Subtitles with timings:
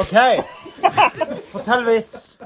[0.00, 0.44] OK.
[1.52, 2.38] Fortell vits.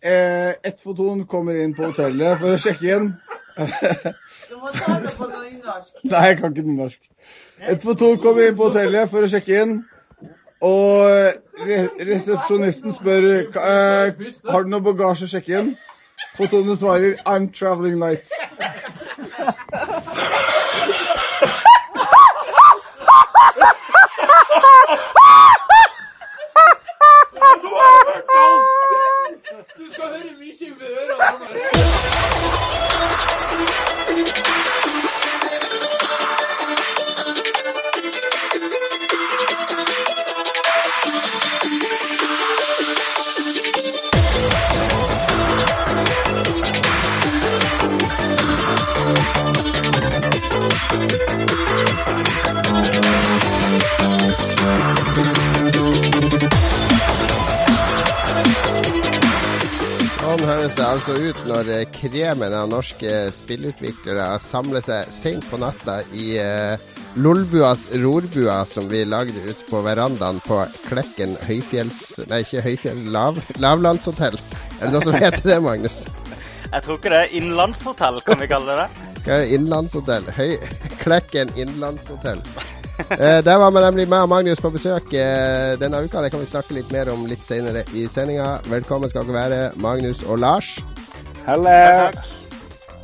[0.00, 3.10] Eh, ett foton kommer inn på hotellet for å sjekke inn.
[3.56, 5.92] Du må ta det på nynorsk.
[6.12, 7.00] Nei, jeg kan ikke norsk.
[7.68, 9.76] Et foton kommer inn på hotellet for å sjekke inn.
[10.64, 14.06] Og re resepsjonisten spør eh,
[14.48, 15.74] har du noe bagasje å sjekke inn.
[16.38, 18.32] Fotonet svarer I'm traveling light.
[29.78, 30.56] Du skal høre mye
[60.86, 66.76] altså ut når eh, kremen av norske spillutviklere samler seg sent på natta i eh,
[67.18, 72.20] Lolbuas rorbua som vi lagde ute på verandaen på Klekken høyfjells...
[72.30, 74.36] Nei, ikke høyfjell, lav, lavlandshotell.
[74.76, 76.02] Er det noe som heter det, Magnus?
[76.66, 79.12] Jeg tror ikke det innlandshotell, kan vi kalle det det?
[79.26, 79.52] Hva er det?
[79.58, 80.32] Innlandshotell?
[80.36, 80.50] Høy...
[81.02, 82.42] Klekken innlandshotell.
[83.10, 86.22] Eh, der var vi nemlig med Magnus på besøk eh, denne uka.
[86.24, 88.58] Det kan vi snakke litt mer om litt senere i sendinga.
[88.72, 90.70] Velkommen skal dere være, Magnus og Lars.
[91.46, 92.08] Hello.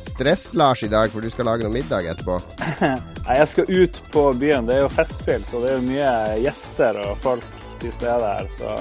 [0.07, 2.39] Stress-Lars i dag, for du skal lage noe middag etterpå.
[3.25, 4.67] Nei, jeg skal ut på byen.
[4.69, 6.11] Det er jo festspill, så det er jo mye
[6.43, 7.45] gjester og folk
[7.81, 8.49] til stede her.
[8.57, 8.75] Så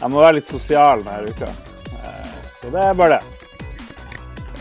[0.00, 1.50] jeg må være litt sosial denne uka.
[1.98, 3.50] Eh, Så det er bare det.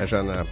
[0.01, 0.49] Jeg skjønner.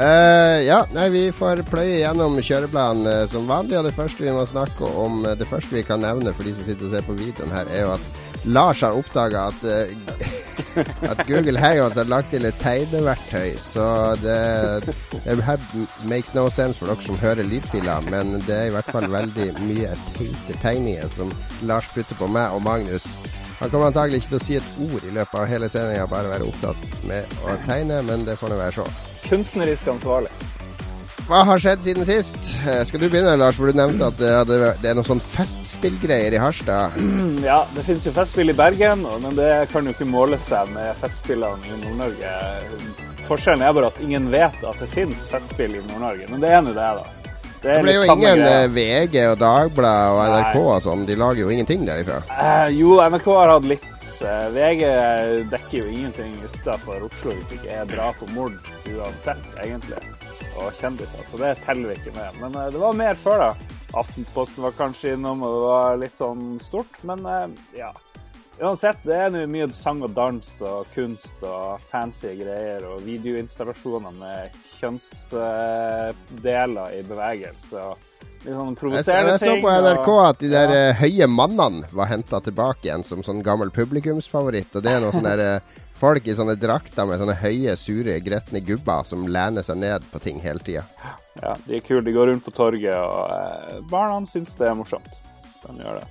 [0.00, 3.76] Eh, ja, nei, vi får pløye gjennom kjøreplanen uh, som vanlig.
[3.76, 6.54] Og det første vi må snakke om, uh, det første vi kan nevne for de
[6.56, 9.66] som sitter og ser på videoen her, er jo at Lars har oppdaga at,
[11.10, 13.58] at Google Hangouts har lagt til et tegneverktøy.
[13.60, 13.84] Så
[14.22, 14.38] det,
[15.26, 15.36] det
[16.08, 19.50] makes no sense for dere som hører lydfiler, men det er i hvert fall veldig
[19.66, 21.36] mye teite tegninger som
[21.68, 23.18] Lars putter på meg og Magnus.
[23.60, 26.32] Han kommer antagelig ikke til å si et ord i løpet av hele sendinga, bare
[26.32, 29.09] være opptatt med å tegne, men det får nå være så.
[29.28, 30.30] Kunstnerisk ansvarlig.
[31.30, 32.56] Hva har skjedd siden sist?
[32.66, 33.54] Eh, Skal du begynne, Lars?
[33.54, 36.96] For du nevnte at det, hadde, det er noen sånn festspillgreier i Harstad.
[37.50, 40.90] Ja, det finnes jo festspill i Bergen, men det kan jo ikke måle seg med
[40.98, 42.34] festspillene i Nord-Norge.
[43.28, 46.66] Forskjellen er bare at ingen vet at det finnes festspill i Nord-Norge, men det er
[46.66, 47.06] nå det, da.
[47.60, 48.60] Det Det ble jo ingen greia.
[48.64, 51.02] eh, VG og Dagbladet og NRK og sånn.
[51.06, 52.22] De lager jo ingenting derifra.
[52.32, 53.84] Eh, jo, NRK har hatt litt.
[54.20, 54.80] Eh, VG
[55.50, 58.52] dekker jo ingenting utafor Oslo hvis ikke er drap og mord
[58.92, 59.96] uansett, egentlig.
[60.60, 62.30] Og kjendiser, så det teller vi ikke med.
[62.42, 63.52] Men eh, det var mer før, da.
[63.96, 66.94] Aftenposten var kanskje innom, og det var litt sånn stort.
[67.08, 67.48] Men eh,
[67.80, 67.90] ja.
[68.60, 74.52] Uansett, det er mye sang og dans og kunst og fancy greier og videoinstallasjoner med
[74.76, 77.78] kjønnsdeler i bevegelse.
[77.88, 78.09] og
[78.44, 80.88] sånn Jeg, så- jeg så på NRK at de der Ja.
[80.90, 84.74] eh, høye mannene var henta tilbake igjen som sånn gammel publikumsfavoritt.
[84.76, 85.60] Og det er noen sånne der, eh,
[85.94, 90.20] folk i sånne drakter med sånne høye, sure, gretne gubber som lener seg ned på
[90.22, 90.84] ting hele tida.
[91.42, 92.02] Ja, de er kule.
[92.02, 95.12] De går rundt på torget, og eh, barna syns det er morsomt.
[95.66, 96.06] De gjør det.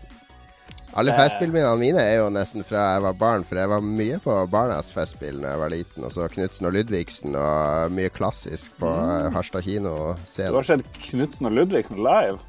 [0.93, 1.17] Alle Eh.
[1.17, 4.91] festspillminnene mine er jo nesten fra jeg var barn, for jeg var mye på Barnas
[4.91, 6.03] festspill da jeg var liten.
[6.03, 9.33] Og så Knutsen og Ludvigsen og mye klassisk på mm.
[9.35, 10.15] Harstad kino.
[10.35, 12.39] Du har sett Knutsen og Ludvigsen live?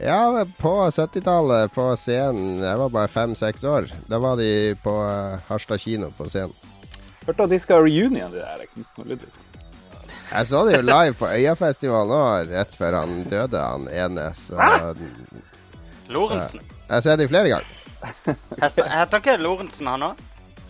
[0.00, 2.62] Ja, på 70-tallet på scenen.
[2.62, 3.90] Jeg var bare fem-seks år.
[4.08, 6.54] Da var de på eh, Harstad kino på scenen.
[7.26, 9.44] Hørte at de skal ha reunion, de der Knutsen og Ludvigsen.
[10.28, 14.26] Jeg så det jo live på Øyafestivalen òg, rett før han døde, han ene.
[14.36, 14.56] Så
[16.08, 16.60] Lorentzen.
[16.88, 17.74] Jeg har sett det flere ganger.
[18.62, 20.20] Heter heter ikke Lorentzen, han òg?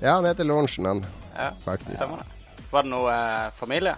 [0.00, 1.02] Ja, han heter Lorentzen, han.
[1.36, 1.98] Ja, Faktisk.
[1.98, 2.62] det.
[2.70, 3.94] Var det noe eh, familie?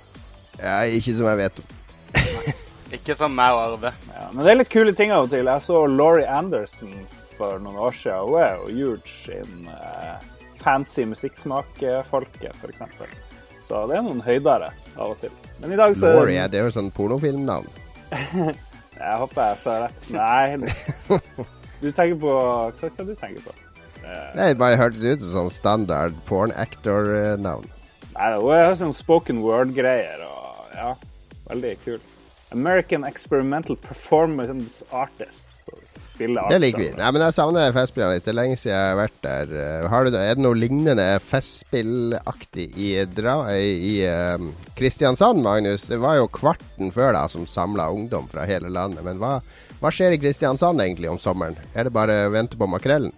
[0.60, 1.76] Ja, ikke som jeg vet om.
[2.96, 3.92] Ikke som meg og Arve.
[4.10, 5.46] Ja, men det er litt kule ting av og til.
[5.46, 6.90] Jeg så Laurie Anderson
[7.36, 8.26] for noen år siden.
[8.26, 10.24] Hun er jo huge in eh,
[10.58, 12.82] fancy musikksmakfolket, f.eks.
[13.68, 15.30] Så det er noen høydere av og til.
[15.62, 17.70] Men i dag så Laurie, det er jo sånn pornofilmnavn.
[19.00, 20.10] Jeg håper jeg sa rett.
[20.12, 21.46] Nei.
[21.80, 23.54] Du tenker på Hva skal du tenker på?
[24.04, 27.68] Eh, Det bare hørtes ut som sånn standard porn actor-navn.
[28.16, 30.94] Nei, hun har sånn spoken word-greier og ja,
[31.50, 32.00] veldig kul.
[32.50, 35.46] American Experimental Performance Artist.
[36.18, 36.88] Det liker vi.
[36.98, 38.24] Nei, men jeg savner Festspillene litt.
[38.26, 39.52] Det er lenge siden jeg har vært der.
[39.54, 44.42] Eh, Har du, er det noe lignende Festspillaktig i, dra, i, i eh,
[44.78, 45.86] Kristiansand, Magnus?
[45.90, 49.04] Det var jo kvarten før da som samla ungdom fra hele landet.
[49.06, 49.36] Men hva,
[49.80, 51.56] hva skjer i Kristiansand egentlig om sommeren?
[51.72, 53.14] Er det bare å vente på makrellen?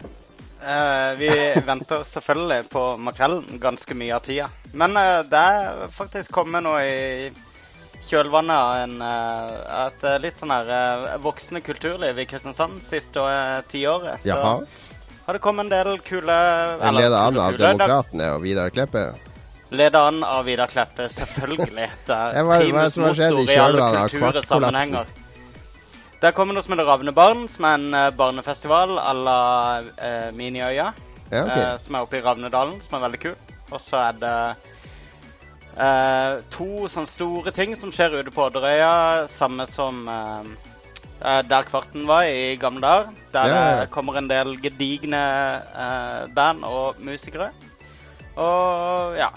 [0.62, 1.28] Uh, vi
[1.66, 4.46] venter selvfølgelig på makrellen ganske mye av tida.
[4.70, 7.32] Men uh, det er faktisk kommet noe i
[8.06, 13.26] kjølvannet av en, uh, et litt sånn her voksende kulturliv i Kristiansand siste
[13.72, 14.22] tiåret.
[14.22, 14.52] Så Jaha.
[15.26, 16.36] har det kommet en del kule
[16.78, 19.02] Den leder an av kule, Demokratene og Vidar Kleppe.
[19.74, 21.90] Leder an av Vidar Kleppe, selvfølgelig.
[22.06, 25.10] Det er primus motor i alle kultursammenhenger.
[26.22, 29.38] Det kommer noe som heter Ravnebarn, som er en eh, barnefestival à la
[29.82, 30.92] eh, Miniøya.
[31.32, 31.80] Ja, eh, ok.
[31.82, 33.34] som er oppe i Ravnedalen, som er veldig kul.
[33.72, 34.36] Og så er det
[35.82, 38.92] eh, to sånne store ting som skjer ute på Odderøya,
[39.34, 40.46] samme som eh,
[41.24, 43.10] eh, der Kvarten var i gamle dager.
[43.34, 43.76] Der Ja, ja.
[43.82, 45.26] det kommer en del gedigne
[45.74, 47.50] eh, band og musikere.
[48.38, 49.32] Og ja.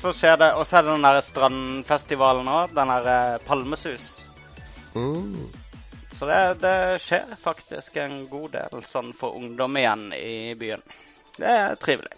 [0.00, 2.72] Så skjer det Og så er det den der strandfestivalen òg.
[2.72, 4.30] Den der eh, Palmesus.
[4.96, 5.50] Mm.
[6.20, 10.82] Så det, det skjer faktisk en god del sånn for ungdom igjen i byen.
[11.38, 12.12] Det er trivelig.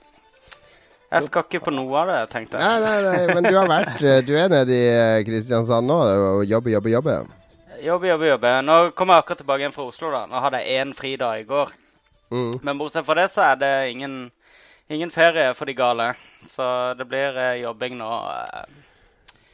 [1.12, 2.66] Jeg skal ikke på noe av det, tenkte jeg.
[2.66, 6.00] nei, nei, nei, men du har vært eh, Du er nede i eh, Kristiansand nå
[6.02, 7.30] og jobber, jobber, jobber.
[7.84, 8.52] Jobbe, jobbe, jobbe.
[8.66, 10.10] Nå kommer jeg akkurat tilbake igjen fra Oslo.
[10.16, 10.26] da.
[10.26, 11.70] Nå hadde jeg én fridag i går.
[12.34, 12.52] Mm.
[12.58, 14.16] Men bortsett fra det så er det ingen,
[14.90, 16.10] ingen ferie for de gale.
[16.50, 16.66] Så
[16.98, 18.10] det blir eh, jobbing nå.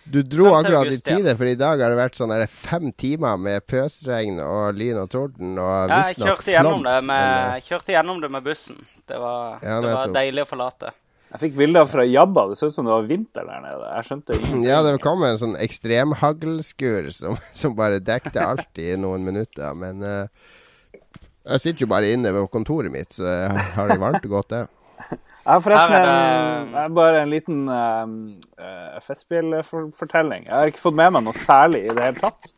[0.08, 1.36] Du dro akkurat august, i tide, ja.
[1.36, 5.58] for i dag har det vært sånn fem timer med pøsregn og lyn og torden
[5.60, 8.80] og Ja, jeg kjørte gjennom det med, kjørte gjennom det med bussen.
[9.08, 10.94] Det var, Ja, det var deilig å forlate.
[11.28, 12.46] Jeg fikk bilder fra Jabba.
[12.48, 13.88] Det så ut som det var vinter der nede.
[13.98, 14.64] Jeg skjønte ingenting.
[14.64, 19.76] Ja, det kom en sånn ekstremhaglskur som, som bare dekte alt i noen minutter.
[19.76, 21.04] Men uh,
[21.52, 24.56] jeg sitter jo bare inne ved kontoret mitt, så jeg har det varmt og godt,
[24.56, 25.20] det.
[25.48, 30.42] Jeg har forresten en, jeg bare en liten uh, Festspillfortelling.
[30.44, 32.50] Jeg har ikke fått med meg noe særlig i det hele tatt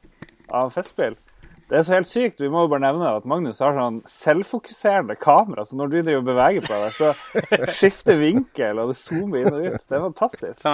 [0.51, 1.15] av Festspill.
[1.71, 2.43] Det er så helt sykt.
[2.43, 5.63] Vi må jo bare nevne at Magnus har sånn selvfokuserende kamera.
[5.63, 9.55] Så når du driver og beveger på deg, så skifter vinkel, og det zoomer inn
[9.55, 9.85] og ut.
[9.87, 10.65] Det er fantastisk.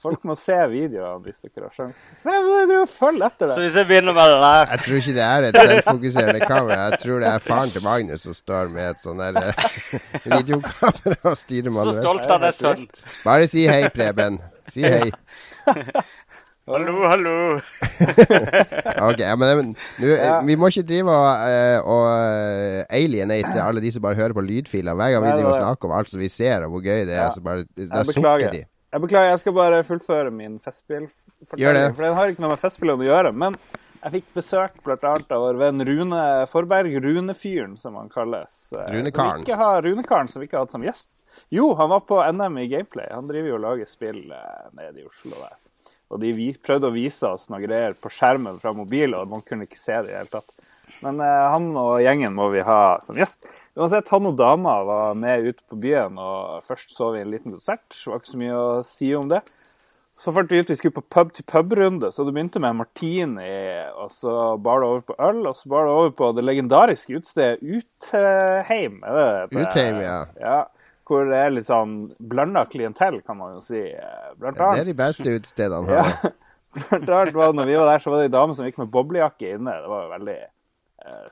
[0.00, 2.16] Folk må se videoene hvis dere har sjansen.
[2.16, 5.14] Se, men det, følger etter Så hvis jeg begynner med det der Jeg tror ikke
[5.18, 6.78] det er et selvfokuserende kamera.
[6.88, 9.68] Jeg tror det er faren til Magnus som står med et sånn der eh,
[10.38, 12.88] videokamera og styrer Så stolt av deg, sønn.
[13.26, 14.40] Bare si hei, Preben.
[14.72, 15.12] Si hei.
[16.64, 17.60] Hallo, hallo.
[19.10, 20.38] Ok, men nu, Ja.
[20.48, 24.40] Vi må ikke drive og, eh, og eh, alienate alle de som bare hører på
[24.46, 24.96] lydfiler.
[24.96, 27.12] Hver gang vi driver og snakker om alt som vi ser, og hvor gøy det
[27.18, 27.34] er, Ja.
[27.36, 28.48] så bare Da beklager.
[28.56, 28.64] de.
[28.94, 31.94] Jeg beklager, jeg skal bare fullføre min festspillfortelling.
[31.96, 33.32] For den har ikke noe med festspillene å gjøre.
[33.34, 33.56] Men
[34.04, 38.54] jeg fikk besøk blant annet av vår venn Rune Forberg, Runefyren, som han kalles.
[38.70, 39.40] Eh, Runekaren.
[39.40, 41.10] Som ikke har, Runekaren, som vi ikke har hatt som gjest.
[41.50, 43.10] Jo, han var på NM i Gameplay.
[43.10, 45.58] Han driver jo og lager spill eh, nede i Oslo der.
[46.14, 46.30] Og de
[46.62, 49.96] prøvde å vise oss noen greier på skjermen fra mobilen, og man kunne ikke se
[50.04, 50.54] det i det hele tatt.
[51.04, 53.44] Men eh, han og gjengen må vi ha som gjest.
[53.76, 57.54] Uansett, han og dama var med ut på byen, og først så vi en liten
[57.54, 57.84] konsert.
[57.92, 59.42] Det var ikke så mye å si om det.
[60.24, 63.50] Så fant vi ut vi skulle på pub-til-pub-runde, så det begynte med martini,
[64.00, 67.18] og så bar det over på øl, og så bar det over på det legendariske
[67.18, 69.02] utstedet Utheim.
[69.04, 69.66] Er det det?
[69.66, 70.16] Utheim, ja.
[70.40, 70.62] ja.
[71.04, 73.82] Hvor det er litt sånn blanda klientell, kan man jo si.
[74.40, 74.64] Blant annet.
[74.64, 75.98] Ja, Det er de beste utstedene.
[75.98, 76.32] Ja.
[76.88, 78.80] Blant annet var det når vi var der, så var det ei dame som gikk
[78.80, 79.76] med boblejakke inne.
[79.82, 80.38] Det var jo veldig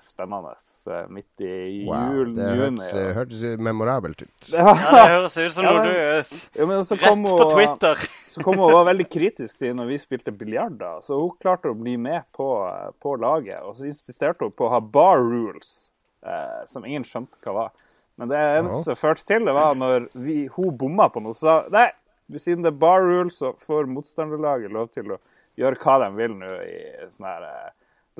[0.00, 0.52] spennende
[0.92, 2.80] eh, midt i Wow, det juni.
[2.82, 4.48] hørtes, eh, hørtes memorabelt ut.
[4.52, 8.02] Ja, det høres ut som Ja, noe du eh, Ja, men Rett kom på Twitter.
[8.32, 10.76] Så kom hun og var veldig kritisk til når vi spilte biljard.
[10.80, 10.92] da.
[11.04, 12.48] Så hun klarte å bli med på,
[13.00, 13.62] på laget.
[13.64, 15.90] Og så insisterte hun på å ha bar rules,
[16.26, 17.72] eh, som ingen skjønte hva var.
[18.20, 21.32] Men det eneste som førte til, det var når vi, hun bomma på noe.
[21.36, 21.88] Så sa nei,
[22.36, 25.20] siden det er bar rules, så får motstanderlaget lov til å
[25.60, 26.76] gjøre hva de vil nå i
[27.12, 27.70] sånn her eh,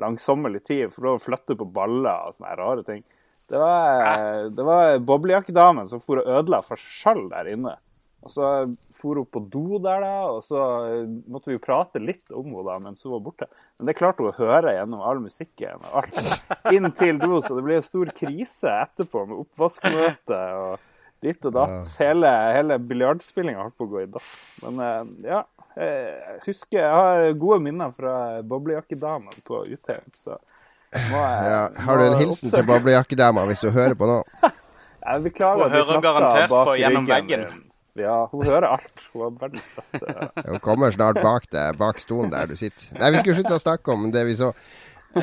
[0.01, 0.93] langsommelig tid.
[0.95, 3.03] For å flytte på baller og sånne rare ting.
[3.49, 7.75] Det var, det var boblejakkedamen som for og ødela for seg sjøl der inne.
[8.23, 8.49] Og så
[8.95, 12.47] for hun på do der, da, og så eh, måtte vi jo prate litt om
[12.47, 13.49] henne da, mens hun var borte.
[13.77, 17.57] Men det klarte hun å høre gjennom all musikken og alt inn til do, så
[17.57, 20.89] det ble en stor krise etterpå med oppvaskmøte og
[21.23, 21.91] ditt og datt.
[21.99, 24.31] Hele, hele biljardspillinga holdt på å gå i dass.
[24.63, 25.43] Men eh, ja,
[25.77, 30.37] jeg husker Jeg har gode minner fra boblejakkedamen på Utheim, så
[31.09, 34.09] må jeg Ja, har du en hilsen hilsen til oppsøke- boblejakkedama hvis du hører på
[34.09, 34.19] nå?
[35.03, 37.63] Jeg beklager Hun at vi hører garantert bak på gjennom ryggen veggen.
[37.99, 39.03] Ja, hun hører alt.
[39.13, 39.99] Hun er verdens beste.
[40.49, 42.87] Hun kommer snart bak deg, bak stolen der du sitter.
[42.97, 44.53] Nei, vi skulle slutte å snakke om det vi så.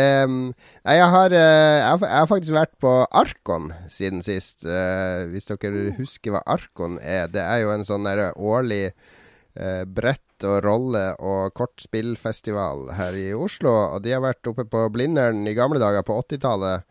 [0.00, 0.54] Em,
[0.86, 4.64] nei, jeg har, eh, jeg, har, jeg har faktisk vært på Arkon siden sist.
[4.64, 7.28] Uh, hvis dere husker hva Arkon er.
[7.28, 8.94] Det er jo en sånn der årlig
[9.56, 13.72] eh, brett og rolle og kortspillfestival her i Oslo.
[13.96, 16.84] Og de har vært oppe på Blindern i gamle dager, på 80-tallet.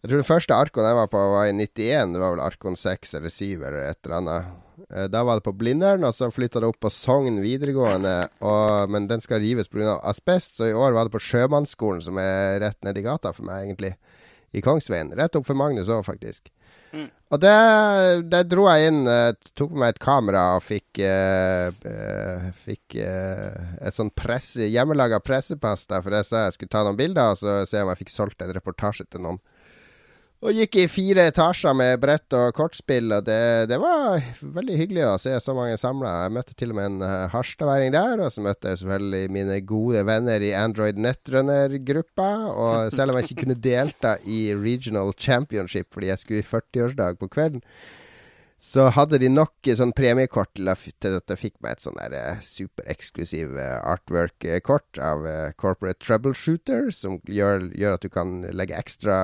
[0.00, 2.14] Jeg tror det første Arkon jeg var på, var i 91.
[2.14, 4.52] Det var vel Arkon 6 eller 7 eller et eller annet.
[4.90, 8.14] Eh, Da var det på Blindern, og så flytta det opp på Sogn videregående.
[8.40, 9.98] Og, men den skal rives pga.
[10.02, 13.68] asbest, så i år var det på Sjømannsskolen, som er rett nedi gata for meg,
[13.68, 13.94] egentlig.
[14.56, 15.12] I Kongsveien.
[15.14, 16.48] Rett opp for Magnus òg, faktisk.
[17.30, 22.96] Og der, dro jeg inn, eh, tok med meg et kamera og fikk, eh, fikk
[22.98, 27.38] eh, et sånn presse, hjemmelaga pressepass for jeg sa jeg skulle ta noen bilder og
[27.38, 29.38] så se om jeg fikk solgt en reportasje til noen.
[30.40, 35.02] Og gikk i fire etasjer med brett og kortspill, og det, det var veldig hyggelig
[35.04, 36.14] å se så mange samla.
[36.24, 39.58] Jeg møtte til og med en uh, harstadværing der, og så møtte jeg selvfølgelig mine
[39.68, 42.30] gode venner i Android Netrunner-gruppa.
[42.54, 47.20] Og selv om jeg ikke kunne delta i Regional Championship fordi jeg skulle i 40-årsdag
[47.20, 47.60] på kvelden,
[48.60, 50.68] så hadde de nok eh, sånn premiekort til
[51.16, 55.24] at jeg fikk meg et sånn der eh, supereksklusiv eh, artwork-kort av
[55.60, 59.16] Corporate Troubleshooter, som gjør, gjør at du kan legge ekstra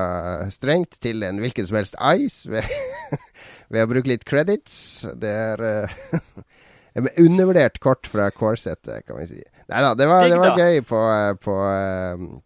[0.52, 2.64] strengt til en hvilken som helst ice ved,
[3.69, 5.05] ved å bruke litt credits.
[5.21, 5.66] Det er
[6.97, 9.45] et undervurdert kort fra Corset, kan vi si.
[9.66, 10.99] Nei da, det var, det var gøy på,
[11.45, 11.61] på,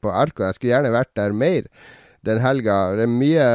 [0.02, 0.49] på Arko.
[0.49, 1.70] Jeg skulle gjerne vært der mer
[2.26, 2.76] den helga.
[2.96, 3.46] Det er mye,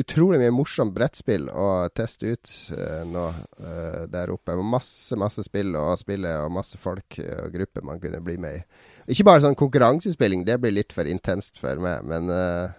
[0.00, 4.56] utrolig mye morsomt brettspill å teste ut uh, nå uh, der oppe.
[4.56, 8.60] Masse, masse spill å spille, og masse folk eh, og grupper man kunne bli med
[8.60, 8.64] i.
[9.12, 12.70] Ikke bare sånn konkurransespilling, det blir litt for intenst for meg, men uh,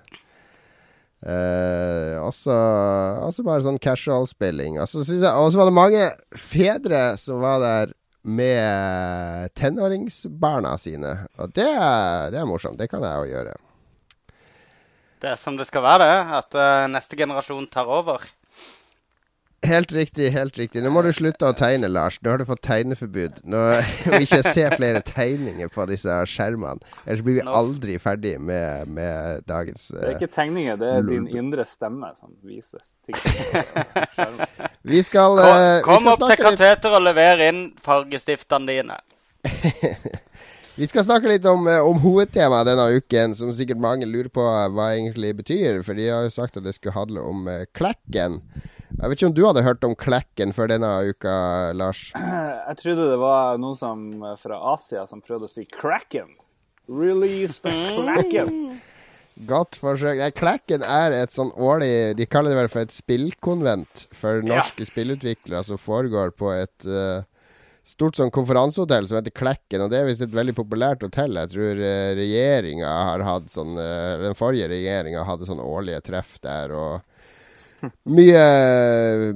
[2.26, 2.56] også,
[3.28, 4.80] også bare sånn casual-spilling.
[4.82, 7.94] Og så og var det mange fedre som var der
[8.26, 11.14] med tenåringsbarna sine.
[11.38, 11.70] Og det,
[12.34, 12.80] det er morsomt.
[12.82, 13.54] Det kan jeg òg gjøre.
[15.26, 16.18] Det er som det skal være, det.
[16.38, 18.22] At uh, neste generasjon tar over.
[19.66, 20.84] Helt riktig, helt riktig.
[20.86, 22.20] Nå må du slutte å tegne, Lars.
[22.22, 23.40] Nå har du fått tegneforbud.
[23.50, 26.78] Nå må vi ikke se flere tegninger på disse skjermene.
[27.08, 31.10] Ellers blir vi aldri ferdig med, med dagens Det er eh, ikke tegninger, det er
[31.10, 32.86] din indre stemme som vises.
[34.86, 39.00] Vi skal, Kom, kom vi kom skal opp til kateter og lever inn fargestiftene dine.
[40.76, 44.44] Vi skal snakke litt om, eh, om hovedtemaet denne uken, som sikkert mange lurer på
[44.44, 45.78] hva egentlig betyr.
[45.88, 48.42] For de har jo sagt at det skulle handle om eh, Klekken.
[48.92, 51.36] Jeg vet ikke om du hadde hørt om Klekken før denne uka,
[51.80, 52.10] Lars?
[52.68, 54.04] Jeg trodde det var noen som
[54.42, 56.36] fra Asia som prøvde å si 'cracken'.
[56.92, 58.82] Release the klekken!»
[59.48, 60.20] Godt forsøk.
[60.20, 64.88] Nei, Klekken er et sånn årlig De kaller det vel for et spillkonvent for norske
[64.88, 67.24] spillutviklere som foregår på et eh,
[67.86, 69.86] stort sånn konferansehotell som heter Klekken.
[69.86, 71.38] Og det er visst et veldig populært hotell.
[71.38, 76.40] Jeg tror uh, regjeringa har hatt sånn eh, Den forrige regjeringa hadde sånn årlige treff
[76.44, 76.74] der.
[76.74, 77.86] Og
[78.18, 79.28] mye eh,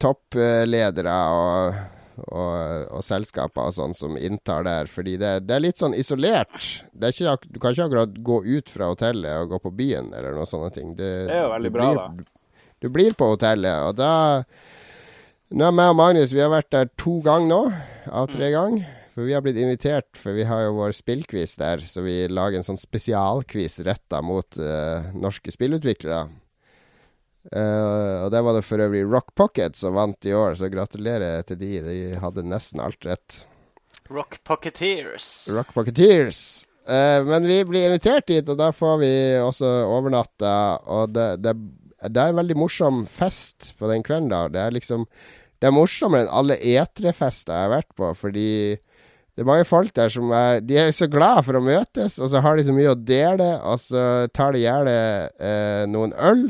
[0.00, 1.76] toppledere og,
[2.24, 2.54] og,
[2.96, 4.88] og selskaper og sånn som inntar der.
[4.90, 6.56] Fordi det, det er litt sånn isolert.
[6.92, 10.14] Det er ikke, du kan ikke akkurat gå ut fra hotellet og gå på byen
[10.16, 10.96] eller noen sånne ting.
[10.96, 12.74] Det, Det er jo veldig bra, blir, da.
[12.78, 14.12] Du blir på hotellet, og da
[15.48, 17.60] Nå er meg og Magnus Vi har vært der to ganger nå,
[18.10, 18.86] av tre ganger.
[19.18, 22.60] For vi har blitt invitert, for vi har jo vår spillquiz der, så vi lager
[22.60, 26.28] en sånn spesialquiz retta mot uh, norske spillutviklere.
[27.48, 31.42] Uh, og der var det for øvrig Rock Pocket som vant i år, så gratulerer
[31.48, 31.72] til de.
[31.82, 33.40] De hadde nesten alt rett.
[34.06, 35.48] Rock Pocketeers.
[35.50, 36.42] Rock Pocketeers.
[36.86, 39.12] Uh, men vi blir invitert dit, og da får vi
[39.42, 40.54] også overnatta.
[40.94, 41.56] Og det, det,
[42.06, 44.30] det er en veldig morsom fest på den kvelden.
[44.30, 45.10] da Det er liksom
[45.58, 48.50] Det er morsommere enn alle E3-fester jeg har vært på, fordi
[49.38, 52.30] det er mange folk der som er De er så glad for å møtes, og
[52.30, 54.02] så har de så mye å dele, og så
[54.34, 54.94] tar de gjerne
[55.38, 56.48] eh, noen øl,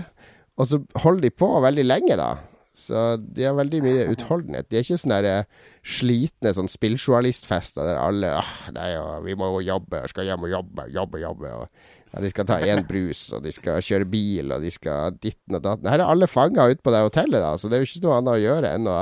[0.57, 2.37] og så holder de på veldig lenge, da.
[2.79, 4.69] Så de har veldig mye utholdenhet.
[4.71, 8.91] De er ikke sånne der, eh, slitne sånn spilljournalistfester der alle ah, nei,
[9.25, 11.55] 'Vi må jo jobbe, skal hjem og jobbe, jobbe, jobbe'.
[11.63, 11.69] Og,
[12.09, 15.59] ja, de skal ta én brus, og de skal kjøre bil, og de skal ditten
[15.59, 15.91] og datten.
[15.91, 18.17] Her er alle fanga ute på det hotellet, da, så det er jo ikke noe
[18.21, 18.97] annet å gjøre enn å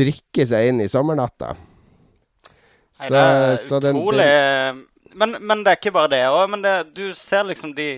[0.00, 1.56] drikke seg inn i sommernatta.
[3.00, 4.80] Nei, det er så den, utrolig den,
[5.18, 6.44] men, men det er ikke bare det òg.
[6.52, 7.88] Men det, du ser liksom de,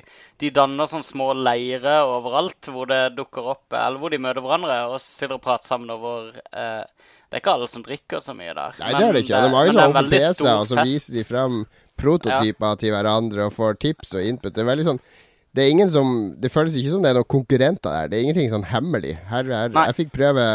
[0.41, 4.79] de danner sånne små leirer overalt hvor det dukker opp, eller hvor de møter hverandre
[4.91, 6.83] og sitter og prater sammen over eh,
[7.29, 8.79] Det er ikke alle som drikker så mye der.
[8.81, 9.35] Nei, det er det ikke.
[9.35, 11.63] Det er mange som har på PC, og så viser de frem
[12.03, 14.55] prototyper til hverandre og får tips og input.
[14.55, 15.05] Det er veldig sånn
[15.53, 18.09] det er ingen som Det føles ikke som det er noen konkurrenter der.
[18.09, 19.19] Det er ingenting sånn hemmelig.
[19.29, 20.47] Her, her, jeg fikk prøve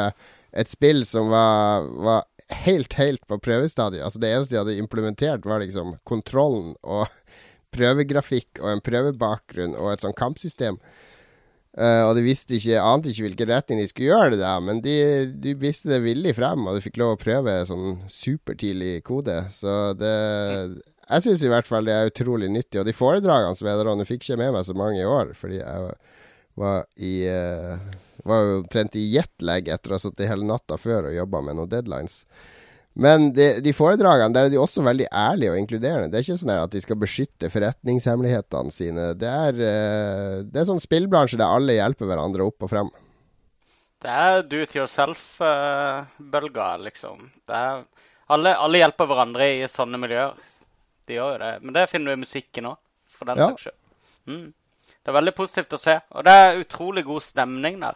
[0.57, 2.23] et spill som var, var
[2.65, 4.03] helt, helt på prøvestadiet.
[4.03, 7.05] Altså Det eneste de hadde implementert, var liksom kontrollen og
[7.75, 10.79] prøvegrafikk og en prøvebakgrunn og et sånn kampsystem.
[11.77, 14.79] Uh, og de visste ikke, ante ikke hvilken retning de skulle gjøre det der, men
[14.81, 14.95] de,
[15.43, 19.43] de visste det villig frem, og de fikk lov å prøve sånn supertidlig kode.
[19.53, 20.15] Så det
[21.07, 22.81] Jeg syns i hvert fall det er utrolig nyttig.
[22.81, 25.07] Og de foredragene som er der, og nå fikk ikke med meg så mange i
[25.07, 25.87] år, fordi jeg
[26.57, 27.77] var i uh,
[28.27, 31.59] Var jo omtrent i jetlag etter å ha sittet hele natta før og jobba med
[31.59, 32.23] noen deadlines.
[32.97, 36.09] Men de, de foredragene der er de også veldig ærlige og inkluderende.
[36.09, 39.11] Det er ikke sånn at de skal beskytte forretningshemmelighetene sine.
[39.21, 42.89] Det er, eh, det er sånn spillbransje der alle hjelper hverandre opp og frem.
[44.01, 47.29] Det er do it yourself-bølga, liksom.
[47.45, 47.85] Det er,
[48.33, 50.33] alle, alle hjelper hverandre i sånne miljøer.
[51.07, 51.51] De gjør jo det.
[51.63, 52.77] Men det finner du i musikken òg,
[53.17, 53.49] for den Ja.
[53.51, 53.77] saks skyld.
[54.27, 54.47] Mm.
[55.03, 55.95] Det er veldig positivt å se.
[56.11, 57.95] Og det er utrolig god stemning der.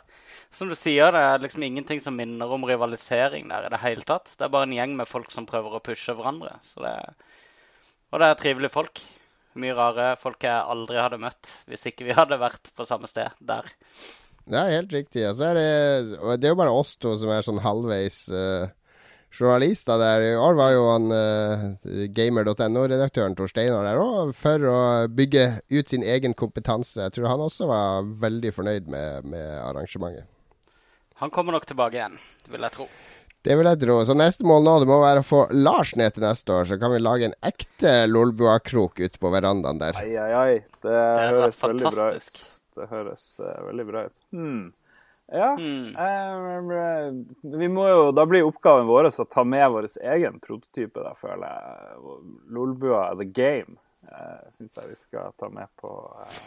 [0.52, 4.04] Som du sier, det er liksom ingenting som minner om rivalisering der i det hele
[4.08, 4.32] tatt.
[4.38, 6.58] Det er bare en gjeng med folk som prøver å pushe hverandre.
[6.64, 7.14] Så det er,
[8.12, 9.02] og det er trivelige folk.
[9.60, 13.32] Mye rare folk jeg aldri hadde møtt hvis ikke vi hadde vært på samme sted
[13.44, 13.68] der.
[14.48, 15.26] Det er helt riktig.
[15.28, 18.70] Og så er det, det er jo bare oss to som er sånn halvveis eh,
[19.32, 20.26] journalister der.
[20.32, 21.64] I år var jo han uh,
[22.16, 27.00] gamer.no-redaktøren Tor Steinar der òg, for å bygge ut sin egen kompetanse.
[27.02, 30.28] Jeg tror han også var veldig fornøyd med, med arrangementet.
[31.22, 32.18] Han kommer nok tilbake igjen,
[32.50, 32.88] vil jeg tro.
[33.46, 33.96] Det vil jeg tro.
[34.06, 36.78] Så neste mål nå det må være å få Lars ned til neste år, så
[36.82, 39.98] kan vi lage en ekte Lolbua-krok ute på verandaen der.
[39.98, 40.56] Ai, ai, ai.
[40.82, 42.42] Det, det høres veldig bra ut.
[42.78, 44.16] Det høres uh, veldig bra ut.
[44.34, 44.62] Hmm.
[45.32, 45.56] Ja.
[45.56, 45.96] Mm.
[45.96, 51.14] eh, vi må jo, da blir oppgaven vår å ta med vår egen prototype, da,
[51.16, 52.18] føler jeg.
[52.52, 53.78] Lolbua The Game
[54.12, 55.94] uh, syns jeg vi skal ta med på,
[56.26, 56.42] eh,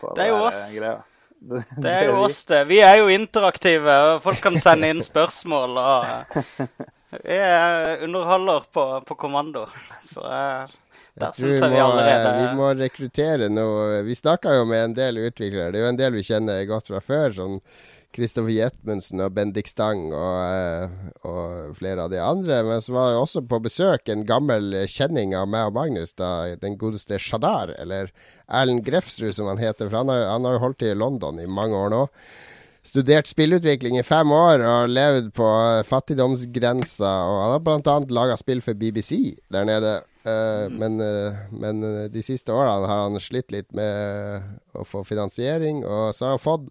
[0.00, 0.62] på Det er jo oss.
[0.70, 0.98] eh, greia.
[1.40, 2.64] Det, Det er jo oss, det.
[2.68, 3.94] Vi er jo interaktive.
[4.14, 5.78] og Folk kan sende inn spørsmål.
[5.80, 6.40] og
[7.24, 9.66] Vi er underholder på, på kommando.
[10.04, 10.74] Så eh,
[11.20, 14.84] Jeg tror syns vi jeg allerede eh, vi må rekruttere noe Vi snakka jo med
[14.88, 15.70] en del utviklere.
[15.72, 17.34] Det er jo en del vi kjenner godt fra før.
[17.36, 17.58] Sånn
[18.10, 22.62] Kristoffer Jetmundsen og Bendik Stang og, eh, og flere av de andre.
[22.66, 26.56] Men så var jo også på besøk en gammel kjenning av meg og Magnus, da,
[26.58, 28.10] den godeste Shadar, eller
[28.50, 29.86] Erlend Grefsrud som han heter.
[29.86, 32.06] For han har, han har holdt til i London i mange år nå.
[32.86, 35.48] Studert spillutvikling i fem år og levd på
[35.88, 37.10] fattigdomsgrensa.
[37.28, 37.96] Og han har bl.a.
[38.08, 39.98] laga spill for BBC der nede.
[40.22, 45.00] Eh, men, eh, men eh, de siste årene har han slitt litt med å få
[45.08, 45.80] finansiering.
[45.84, 46.66] Og så har han fått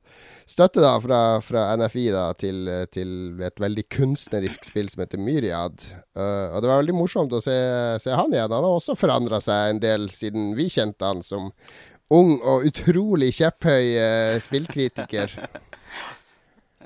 [0.49, 5.85] støtte da fra, fra NFI da til, til et veldig kunstnerisk spill som heter Myriad.
[6.13, 7.57] Og det var veldig morsomt å se,
[8.01, 8.53] se han igjen.
[8.53, 11.51] Han har også forandra seg en del siden vi kjente han som
[12.13, 15.37] ung og utrolig kjepphøy spillkritiker.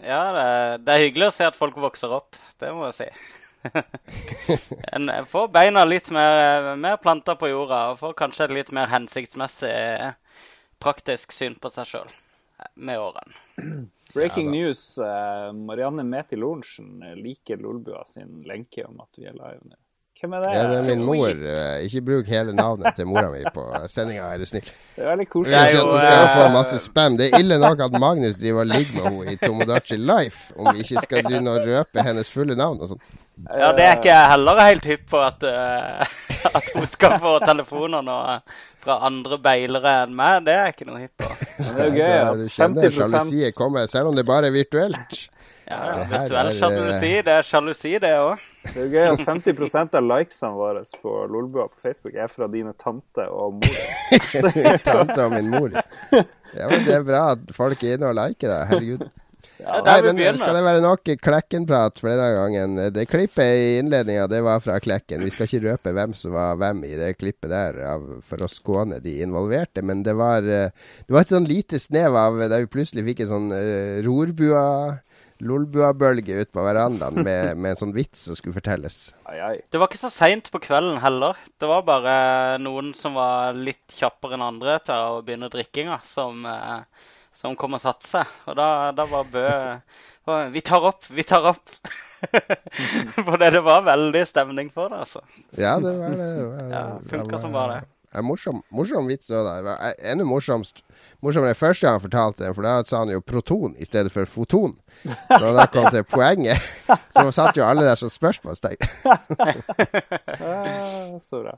[0.04, 0.48] Ja, det,
[0.86, 2.38] det er hyggelig å se at folk vokser opp.
[2.60, 3.10] Det må jeg si.
[4.96, 8.92] en får beina litt mer, mer planter på jorda og får kanskje et litt mer
[8.92, 9.72] hensiktsmessig
[10.84, 12.12] praktisk syn på seg sjøl
[12.76, 13.88] med årene.
[14.14, 14.98] Breaking news.
[14.98, 19.80] eh, Marianne Meti Lorentzen liker Lolbua sin lenke om at vi er live nå.
[20.24, 20.52] Hvem er det?
[20.56, 21.28] Ja, det er min mor.
[21.28, 24.70] eh, Ikke bruk hele navnet til mora mi på sendinga, er du snill.
[24.96, 25.52] Det er veldig koselig.
[25.58, 27.18] Jeg jo, skal jeg få eh, masse spam.
[27.20, 30.70] Det er ille nok at Magnus driver og ligger med henne i Tomodachi Life, om
[30.72, 33.02] vi ikke skal begynne å røpe hennes fulle navn og sånn.
[33.50, 36.16] Ja, det er ikke jeg heller helt hypp på at, uh,
[36.62, 38.18] at hun skal få telefoner nå
[38.86, 40.46] fra andre beilere enn meg.
[40.48, 41.34] Det er jeg ikke noe hypp på.
[41.58, 44.48] Men det er jo gøy at Du kjenner 50 sjalusiet komme, selv om det bare
[44.54, 45.20] er virtuelt.
[45.68, 48.50] Ja, Virtuell sjalusi, det er sjalusi, det òg.
[48.64, 52.48] Det er jo gøy at 50% av likesene våre på Lolbua på Facebook er fra
[52.52, 53.82] dine tante og mor.
[54.88, 55.76] Tante og min mor.
[56.54, 58.62] Ja, men Det er bra at folk er inne og liker det.
[58.72, 59.06] Herregud.
[59.64, 62.80] Ja, Nei, men Skal det være nok Klekken-prat for denne gangen?
[62.96, 65.24] Det klippet i innledninga, det var fra Klekken.
[65.24, 68.52] Vi skal ikke røpe hvem som var hvem i det klippet der, av, for å
[68.52, 69.84] skåne de involverte.
[69.86, 70.74] Men det var, eh,
[71.08, 74.66] det var et sånn lite snev av der vi plutselig fikk en sånn uh, rorbua
[75.44, 78.98] Lolbua-bølge ut på verandaen med, med en sånn vits som skulle fortelles.
[79.30, 79.56] Ai, ai.
[79.70, 81.40] Det var ikke så seint på kvelden heller.
[81.60, 82.16] Det var bare
[82.64, 87.76] noen som var litt kjappere enn andre til å begynne drikkinga, som, eh, som kom
[87.78, 88.34] og satte seg.
[88.48, 89.46] Og da, da var Bø
[90.54, 91.78] Vi tar opp, vi tar opp!
[93.26, 95.20] For det, det var veldig stemning for det, altså.
[95.60, 96.28] Ja, det var det.
[96.38, 97.90] det var, Ja, funka som bare det.
[98.14, 99.74] Ja, morsom, morsom vits òg, da.
[99.90, 100.84] Eh, enda morsomst
[101.24, 104.30] morsommere første gang han fortalte det, for da sa han jo proton i stedet for
[104.30, 104.74] foton.
[105.04, 106.62] Så da kom til poenget,
[107.16, 108.78] så satt jo alle der som spørsmålstegn.
[110.38, 111.58] Ah, så bra.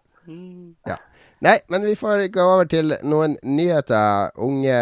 [0.87, 0.97] Ja.
[1.43, 4.31] Nei, men vi får gå over til noen nyheter.
[4.39, 4.79] Unge,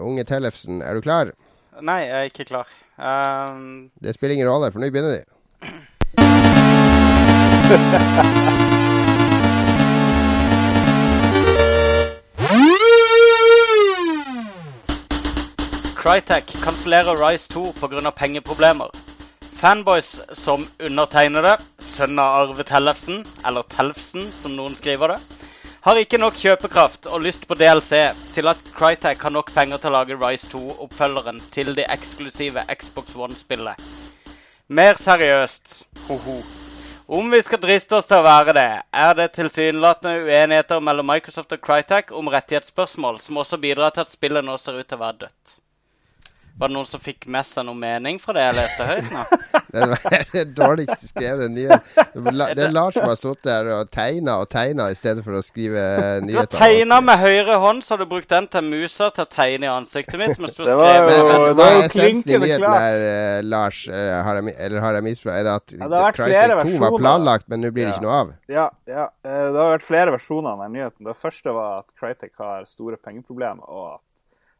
[0.00, 1.34] unge Tellefsen, er du klar?
[1.82, 2.72] Nei, jeg er ikke klar.
[2.96, 5.24] Um, Det spiller ingen rolle, for nå begynner de.
[16.02, 18.10] Crytek kansellerer Rise 2 pga.
[18.10, 18.90] pengeproblemer.
[19.60, 25.20] Fanboys som undertegnede, sønn av Arve Tellefsen, eller Telfsen som noen skriver det,
[25.86, 28.02] Har ikke nok kjøpekraft og lyst på DLC
[28.34, 33.14] til at Crytek har nok penger til å lage Rise 2-oppfølgeren til det eksklusive Xbox
[33.14, 33.78] One-spillet.
[34.66, 36.38] Mer seriøst, ho-ho.
[37.06, 41.54] Om vi skal driste oss til å være det, er det tilsynelatende uenigheter mellom Microsoft
[41.54, 45.06] og Crytek om rettighetsspørsmål, som også bidrar til at spillet nå ser ut til å
[45.06, 45.61] være dødt.
[46.58, 49.22] Var det noen som fikk med seg noe mening fra det jeg leste høyt nå?
[49.72, 51.78] Det er den dårligste skrevne nye.
[52.12, 55.40] Det er Lars som har sittet der og tegna og tegna i stedet for å
[55.42, 55.80] skrive
[56.20, 56.52] nyheter.
[56.52, 59.30] Du har tegna med høyre hånd, så har du brukt den til musa til å
[59.32, 60.36] tegne i ansiktet mitt.
[60.42, 62.38] mens du har Det var skrevet jo- Men, men det var jo er essensen i
[62.44, 63.80] nyheten her, der, eh, Lars?
[63.88, 65.40] uh, Har jeg, eller har jeg misforstått?
[65.40, 67.96] Er det at Ja, det har Crytek 2 var planlagt, men nå blir det Ja.
[67.96, 68.34] ikke noe av?
[68.52, 69.08] Ja, ja.
[69.24, 71.08] Uh, Det har vært flere versjoner av den nyheten.
[71.08, 74.00] Det første var at Crytek har store pengeproblemer, og at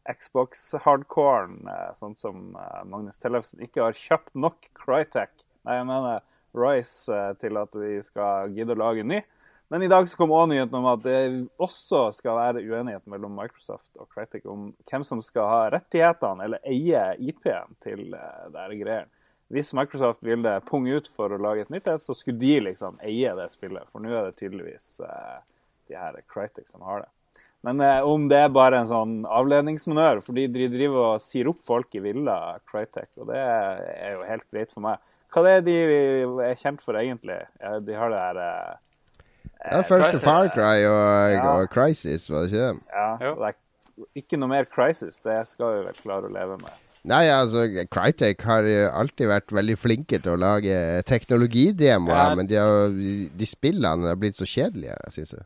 [0.09, 6.25] Xbox-hardcoren, eh, sånn som eh, Magnus Tellefsen, ikke har kjøpt nok Crytek, nei, jeg mener
[6.57, 9.21] Rise, eh, til at de skal gidde å lage ny.
[9.71, 11.19] Men i dag så kom også nyheten om at det
[11.63, 16.67] også skal være uenighet mellom Microsoft og Crytek om hvem som skal ha rettighetene eller
[16.67, 19.09] eie IP-en til dette greiene.
[19.53, 22.99] Hvis Microsoft ville punge ut for å lage et nytt et, så skulle de liksom
[23.05, 23.89] eie det spillet.
[23.89, 27.11] For nå er det tydeligvis de her Crytek som har det.
[27.63, 31.61] Men eh, om det er bare en sånn avledningsmanøver, for de driver og sier opp
[31.63, 34.99] folk i villa, Crytek, og det er jo helt greit for meg.
[35.33, 35.77] Hva er det de
[36.45, 37.39] er kjent for egentlig?
[37.63, 38.75] Eh, De har det her eh,
[39.79, 40.19] er første.
[40.25, 41.53] Far Cry og, Ja.
[41.55, 42.81] og Crisis, var det ikke det?
[42.91, 43.07] Ja,
[43.39, 43.59] det er
[44.19, 45.21] ikke noe mer Crisis.
[45.23, 46.71] Det skal vi vel klare å leve med.
[47.07, 48.63] Nei, altså, Crytek har
[48.95, 52.35] alltid vært veldig flinke til å lage teknologidemoer, Ja.
[52.35, 52.93] men de, har,
[53.39, 55.43] de spillene har blitt så kjedelige, syns jeg.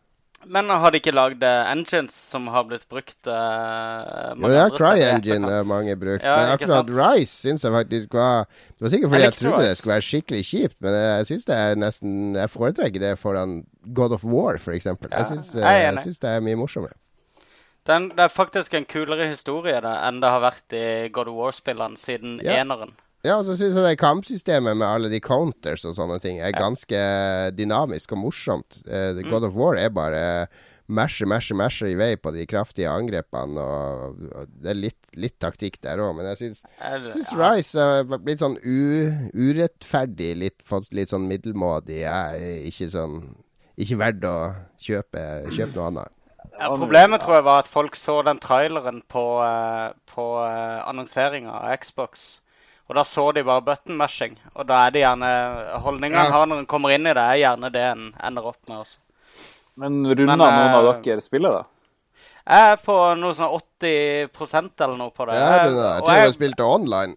[0.50, 5.50] Men har de ikke lagd eh, engines som har blitt brukt uh, Jo, ja, CryEngine
[5.52, 6.92] har mange brukt, Ja, men akkurat?
[6.98, 10.08] Rise syns jeg faktisk var Det var sikkert fordi Jeg jeg, trodde det skulle være
[10.10, 13.58] skikkelig kjipt, men jeg syns det er nesten Jeg foretrekker det foran
[13.98, 14.86] God of War, f.eks.
[14.86, 16.04] Ja, Jeg syns er enig.
[16.08, 16.96] syns det er mye morsommere.
[17.88, 21.38] Den, det er faktisk en kulere historie da, enn det har vært i God of
[21.40, 22.58] War-spillene siden Ja.
[22.62, 22.92] eneren.
[23.28, 26.56] Ja, og så syns jeg det kampsystemet med alle de counters og sånne ting er
[26.56, 27.00] ganske
[27.58, 28.82] dynamisk og morsomt.
[28.88, 29.30] Eh, Mm.
[29.32, 30.24] God of War er bare
[30.88, 35.36] mashe, mashe, mashe i vei på de kraftige angrepene, og, og det er litt, litt
[35.44, 36.62] taktikk der òg, men jeg syns
[37.12, 37.40] syns ja.
[37.42, 38.78] Rise har blitt sånn u,
[39.36, 40.64] urettferdig, litt,
[40.96, 42.04] litt sånn middelmådig.
[42.70, 43.20] Ikke sånn
[43.78, 44.38] Ikke verdt å
[44.82, 46.14] kjøpe, kjøpe noe annet.
[46.58, 51.52] Ja, problemet tror jeg var at folk så den traileren på, uh, på uh, annonseringa
[51.54, 52.40] av Xbox.
[52.88, 54.38] Og da så de bare button mashing.
[54.56, 55.30] Og da er det gjerne
[55.84, 56.44] Holdninga Ja.
[56.44, 58.98] en når en kommer inn i det, er gjerne det en ender opp med også.
[59.78, 61.66] Men runda noen av eh, dere spillet, da?
[62.48, 65.36] Jeg er på noe sånn 80% eller noe på det.
[65.36, 67.16] Ja, du du, jeg og tror jeg- du spilte online.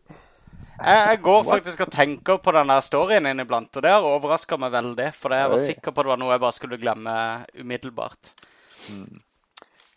[0.80, 4.59] Jeg, jeg går faktisk og tenker på den der storyen inniblant, og det har overraska
[4.59, 5.12] meg veldig.
[5.14, 5.66] For jeg var Oi.
[5.68, 7.14] sikker på det var noe jeg bare skulle glemme
[7.61, 8.30] umiddelbart.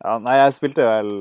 [0.03, 1.11] Ja, nei, jeg spilte vel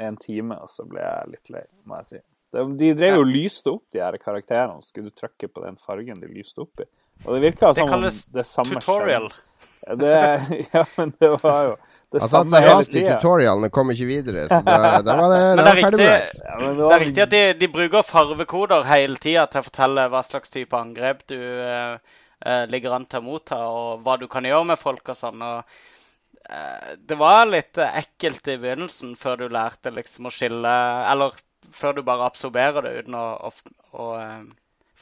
[0.00, 2.20] en time, og så ble jeg litt lei, må jeg si.
[2.52, 4.82] De, de drev jo og lyste opp de her karakterene.
[4.84, 6.88] Skulle du trykke på den fargen de lyste opp i?
[7.24, 9.30] Og det virka som det kalles det samme tutorial.
[9.86, 10.12] Ja, det,
[10.72, 11.76] ja, men det var jo
[12.12, 13.14] det Han satte samme seg hele fast i tida.
[13.18, 16.02] tutorialen og kom ikke videre, så da, da var det, Men da det var ferdig
[16.02, 16.34] med.
[16.42, 19.66] Ja, det, det det er riktig at de, de bruker farvekoder hele tida til å
[19.70, 24.18] fortelle hva slags type angrep du eh, eh, ligger an til å motta, og hva
[24.20, 25.42] du kan gjøre med folk og sånn.
[25.42, 25.64] og
[26.46, 30.76] eh, Det var litt ekkelt i begynnelsen, før du lærte liksom å skille
[31.10, 31.40] Eller
[31.72, 33.52] før du bare absorberer det uten å, å,
[34.02, 34.42] å eh,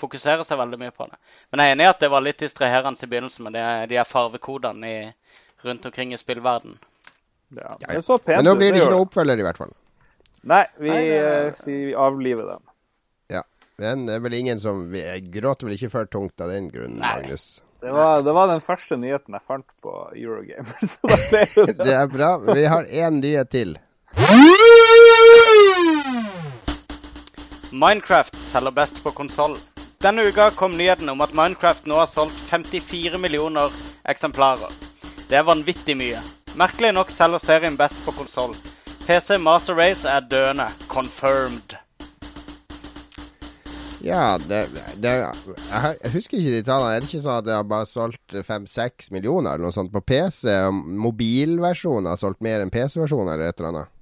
[0.00, 1.18] fokusere seg veldig mye på det.
[1.50, 3.98] Men jeg er enig i at det var litt distraherende i begynnelsen med de, de
[4.00, 5.00] her farvekodene i,
[5.66, 6.78] rundt omkring i spillverden.
[7.56, 9.72] Ja, det så pent Men nå blir det ikke noe oppfølger, i hvert fall.
[10.46, 12.62] Nei, vi Nei, det- eh, sier vi avliver dem.
[13.34, 13.42] Ja.
[13.82, 15.02] Men det er vel ingen som vi
[15.34, 17.16] gråter vel ikke for tungt av den grunn, Nei.
[17.18, 17.48] Magnus.
[17.80, 20.80] Det var, det var den første nyheten jeg fant på Eurogamer.
[20.92, 22.34] Så da ble det Det er bra.
[22.54, 23.76] Vi har én nyhet til.
[27.72, 29.56] Minecraft selger best på konsoll.
[30.02, 33.70] Denne uka kom nyheten om at Minecraft nå har solgt 54 millioner
[34.10, 34.72] eksemplarer.
[35.28, 36.18] Det er vanvittig mye.
[36.58, 38.56] Merkelig nok selger serien best på konsoll.
[39.06, 40.66] PC Master Race er døende.
[40.90, 41.76] Confirmed.
[44.02, 44.64] Ja, det,
[44.98, 46.96] det jeg, husker ikke de tallene.
[46.96, 50.02] Er det ikke sånn at det har bare solgt fem-seks millioner eller noe sånt på
[50.02, 50.48] PC?
[51.06, 53.96] Mobilversjonen har solgt mer enn PC-versjonen eller et eller annet?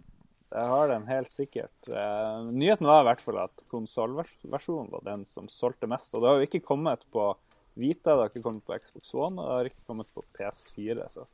[0.48, 1.74] Jeg har den helt sikkert.
[1.90, 6.14] Uh, nyheten var i hvert fall at konsollversjonen var den som solgte mest.
[6.14, 7.30] Og det har jo ikke kommet på
[7.78, 11.04] Vita, det har ikke kommet på Xbox One, og det har ikke kommet på PS4.
[11.12, 11.26] Så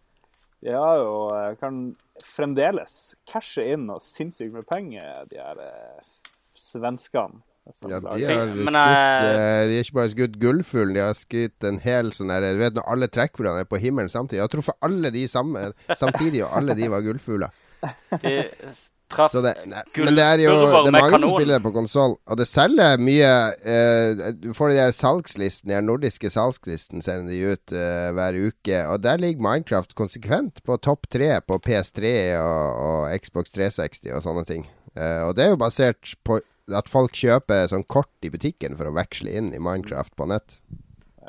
[0.65, 1.81] de har jo, eh, kan
[2.25, 6.15] fremdeles cashe inn og sinnssykt med penger, de her eh,
[6.57, 7.41] svenskene.
[7.89, 11.79] Ja, de har Men, skutt De har ikke bare skutt gullfuglen, de har skutt en
[11.81, 14.43] hel sånn her Du vet når alle trekkfuglene er på himmelen samtidig.
[14.43, 17.63] Jeg har truffet alle de samme, samtidig, og alle de var gullfugler.
[19.13, 21.73] Traff Så det, nei, men det er jo Det er mange som spiller det på
[21.75, 23.33] konsoll, og det selger mye
[23.69, 28.81] eh, Du får de der salgslistene, de nordiske salgslistene sender de ut eh, hver uke,
[28.89, 34.25] og der ligger Minecraft konsekvent på topp tre på PS3 og, og Xbox 360 og
[34.25, 34.67] sånne ting.
[34.97, 36.41] Eh, og det er jo basert på
[36.73, 40.59] at folk kjøper sånn kort i butikken for å veksle inn i Minecraft på nett.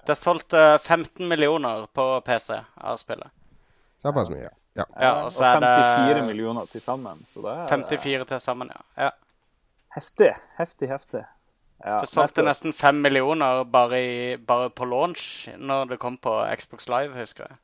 [0.06, 3.32] Det er solgt eh, 15 millioner på PC av spillet.
[4.06, 4.48] Såpass mye.
[4.48, 4.54] Ja.
[4.76, 4.84] Ja,
[5.22, 7.22] og og så og 54 det millioner til sammen.
[7.34, 9.06] Så det er 54 til sammen, ja.
[9.06, 9.10] ja.
[9.96, 10.34] heftig.
[10.60, 11.24] Heftig, heftig.
[11.86, 16.34] Ja, Det solgte nesten 5 millioner bare, i, bare på launch når det kom på
[16.58, 17.58] Xbox Live, husker jeg.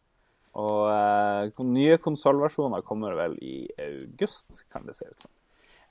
[0.59, 5.31] Og eh, nye konsollversjoner kommer vel i august, kan det se ut som.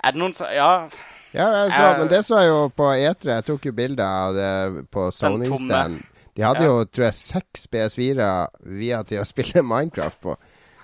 [0.05, 0.89] Er det noen som Ja,
[1.33, 3.35] Ja, altså, så, Eh, men det så jeg jo på E3.
[3.37, 5.11] Jeg tok jo bilder av det på.
[5.15, 6.01] Sony-stand.
[6.35, 6.71] De hadde Ja.
[6.71, 8.49] jo, tror jeg, seks PS4
[8.81, 10.37] via til å spille Minecraft på.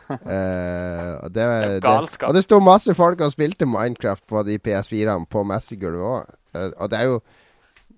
[0.07, 2.29] Eh, og, det, er det, galskap.
[2.29, 6.37] og det sto masse folk og spilte Minecraft på de PS4-ene på messegulvet òg.
[6.77, 7.19] og det er jo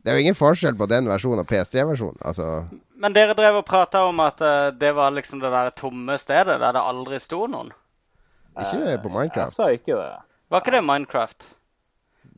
[0.03, 2.21] det er jo ingen forskjell på den versjonen og PS3-versjonen.
[2.25, 2.47] Altså,
[2.97, 6.57] Men dere drev og prata om at uh, det var liksom det der tomme stedet
[6.63, 7.75] der det aldri sto noen.
[8.57, 9.53] ikke på Jeg Minecraft.
[9.53, 10.09] sa ikke det.
[10.49, 11.49] Var ikke det Minecraft?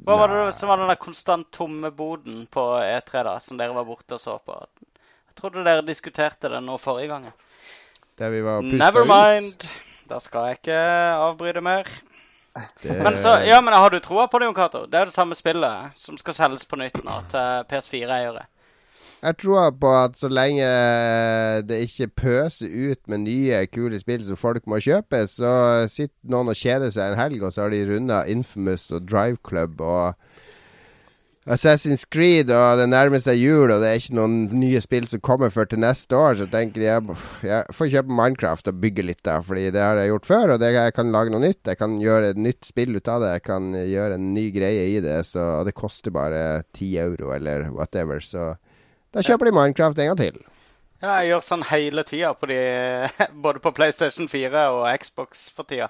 [0.02, 3.76] Hva var det som var den der konstant tomme boden på E3 da, som dere
[3.76, 4.56] var borte og så på?
[5.28, 7.28] Jeg trodde dere diskuterte det nå forrige gang.
[8.20, 9.66] Der vi var Never pusta mind.
[10.11, 10.78] Da skal jeg ikke
[11.16, 11.88] avbryte mer.
[12.83, 14.83] Det, Men så, ja, men har du troa på det, Jon Cato?
[14.87, 18.42] Det er jo det samme spillet som skal selges på nytt nå til PS4-eiere.
[19.20, 20.66] Jeg tror på at så lenge
[21.68, 25.52] det ikke pøser ut med nye, kule spill som folk må kjøpe, så
[25.92, 29.37] sitter noen og kjeder seg en helg, og så har de runda Infamous og Drive
[29.46, 30.16] Club og
[31.50, 35.22] Assassin's Creed, og det nærmer seg jul, og det er ikke noen nye spill som
[35.24, 39.22] kommer før til neste år, så tenker jeg jeg får kjøpe Minecraft og bygge litt,
[39.26, 41.64] da, fordi det har jeg gjort før, og det, jeg kan lage noe nytt.
[41.66, 44.86] Jeg kan gjøre et nytt spill ut av det, jeg kan gjøre en ny greie
[44.92, 48.52] i det, så, det koster bare 10 euro eller whatever, så
[49.10, 50.38] da kjøper de Minecraft en gang til.
[51.00, 52.34] Ja, jeg gjør sånn hele tida
[53.46, 55.88] Både på PlayStation 4 og Xbox for tida.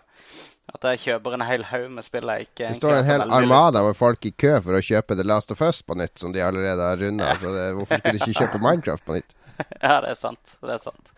[0.70, 3.82] At jeg kjøper en hel haug med spill jeg ikke Det står en hel armada
[3.82, 6.44] med folk i kø for å kjøpe The Last of Us på nytt, som de
[6.46, 7.32] allerede har runda.
[7.42, 9.34] Så det, hvorfor skulle de ikke kjøpe Minecraft på nytt?
[9.82, 10.54] Ja, det er sant.
[10.62, 11.10] Det er sant.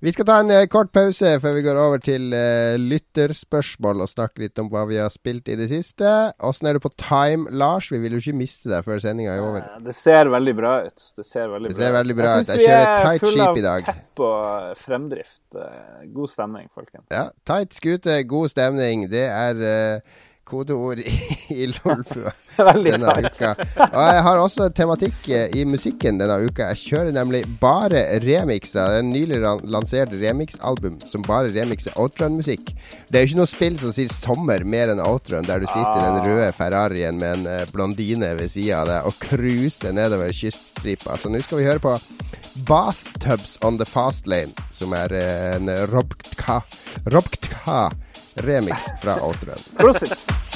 [0.00, 4.08] Vi skal ta en eh, kort pause før vi går over til eh, lytterspørsmål og
[4.08, 6.08] snakke litt om hva vi har spilt i det siste.
[6.40, 7.90] Åssen er det på time, Lars?
[7.92, 9.66] Vi vil jo ikke miste deg før sendinga er over.
[9.66, 11.04] Eh, Det ser veldig bra ut.
[11.20, 12.48] Det ser veldig Det bra ser veldig bra Jeg ut.
[12.48, 13.90] Jeg, Jeg vi kjører er tight full skip av i dag.
[13.90, 15.42] Pepp og fremdrift.
[15.66, 17.06] Eh, God stemning, folkens.
[17.12, 19.04] Ja, tight skute, god stemning.
[19.12, 20.18] Det er eh,
[20.50, 21.14] kodeord i,
[21.54, 22.32] i Lolbua
[22.84, 23.52] denne uka.
[23.86, 26.70] Og jeg har også tematikk eh, i musikken denne uka.
[26.72, 28.96] Jeg kjører nemlig bare remixer.
[28.98, 32.74] Er en nylig lansert remix-album som bare remixer outrun-musikk.
[33.08, 36.00] Det er jo ikke noe spill som sier 'sommer' mer enn outrun, der du sitter
[36.00, 40.34] i den røde Ferrarien med en eh, blondine ved sida av deg og cruiser nedover
[40.34, 41.16] kyststripa.
[41.16, 41.96] Så nå skal vi høre på
[42.68, 46.60] Bathtubs on the Fast Lane, som er eh, en Robtka
[47.06, 47.90] Robka
[48.40, 49.18] remix fra.
[49.76, 50.49] Prosit.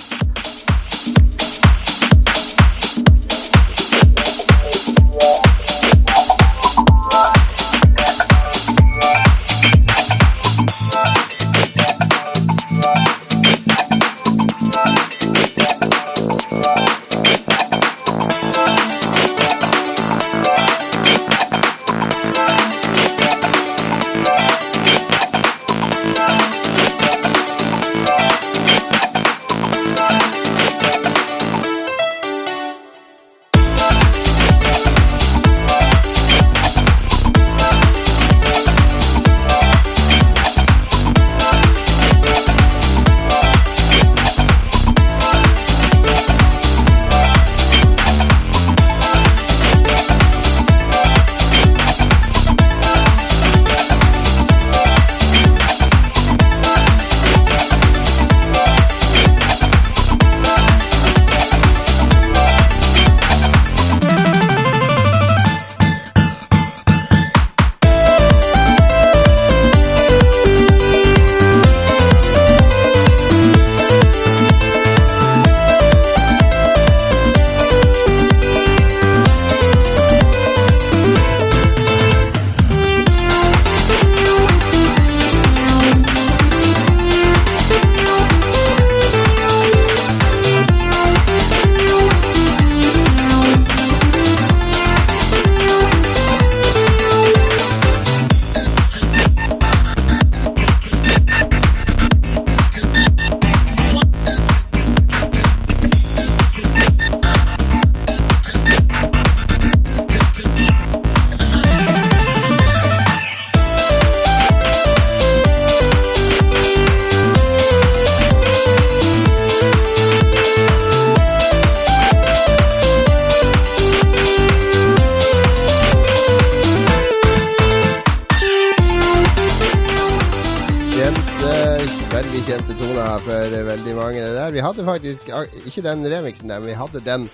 [135.66, 137.28] Ikke den remixen der, men vi hadde den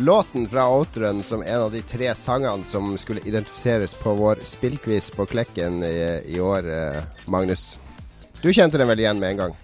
[0.00, 5.10] låten fra Outrun som en av de tre sangene som skulle identifiseres på vår spillquiz
[5.10, 5.96] på Klekken i,
[6.34, 7.78] i år, eh, Magnus.
[8.42, 9.58] Du kjente den vel igjen med en gang?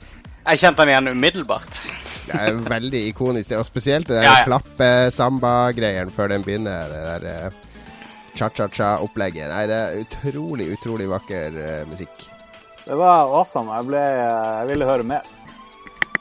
[0.46, 1.78] Jeg kjente den igjen umiddelbart.
[2.26, 3.60] Det er veldig ikonisk, det.
[3.60, 4.44] Og spesielt det der Ja, ja.
[4.50, 6.90] klappe-samba-greien før den begynner.
[6.90, 7.62] Det der eh,
[8.36, 9.48] cha-cha-cha-opplegget.
[9.52, 12.26] Nei, det er utrolig, utrolig vakker uh, musikk.
[12.86, 13.72] Det var awesome.
[13.78, 15.30] Jeg, ble, jeg ville høre mer.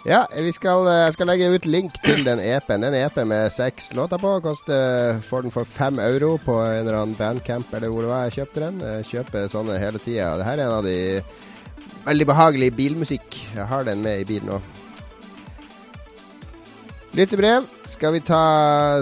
[0.08, 2.84] Ja, vi skal, eh, skal legge ut link til den EP-en.
[2.84, 4.36] Det er en EP med seks låter på.
[4.44, 8.28] Koster, får den for fem euro på en eller annen bandcamp eller hvor det var
[8.28, 8.80] jeg kjøpte den.
[8.86, 10.36] Jeg kjøper sånne hele tida.
[10.38, 11.24] Dette er en av de
[12.06, 13.40] veldig behagelige bilmusikk.
[13.56, 14.62] Jeg har den med i bilen nå.
[17.16, 18.40] Lyttebrev skal vi ta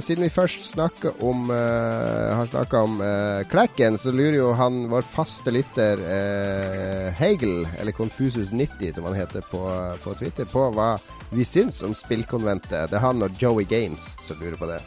[0.06, 4.84] Siden vi først snakker om uh, har snakka om uh, Klekken, så lurer jo han
[4.92, 9.64] vår faste lytter uh, Hegel, eller Confusus90 som han heter på,
[10.04, 10.92] på Twitter, på hva
[11.34, 12.92] vi syns om spillkonventet.
[12.92, 14.78] Det er han og Joey Games som lurer på det.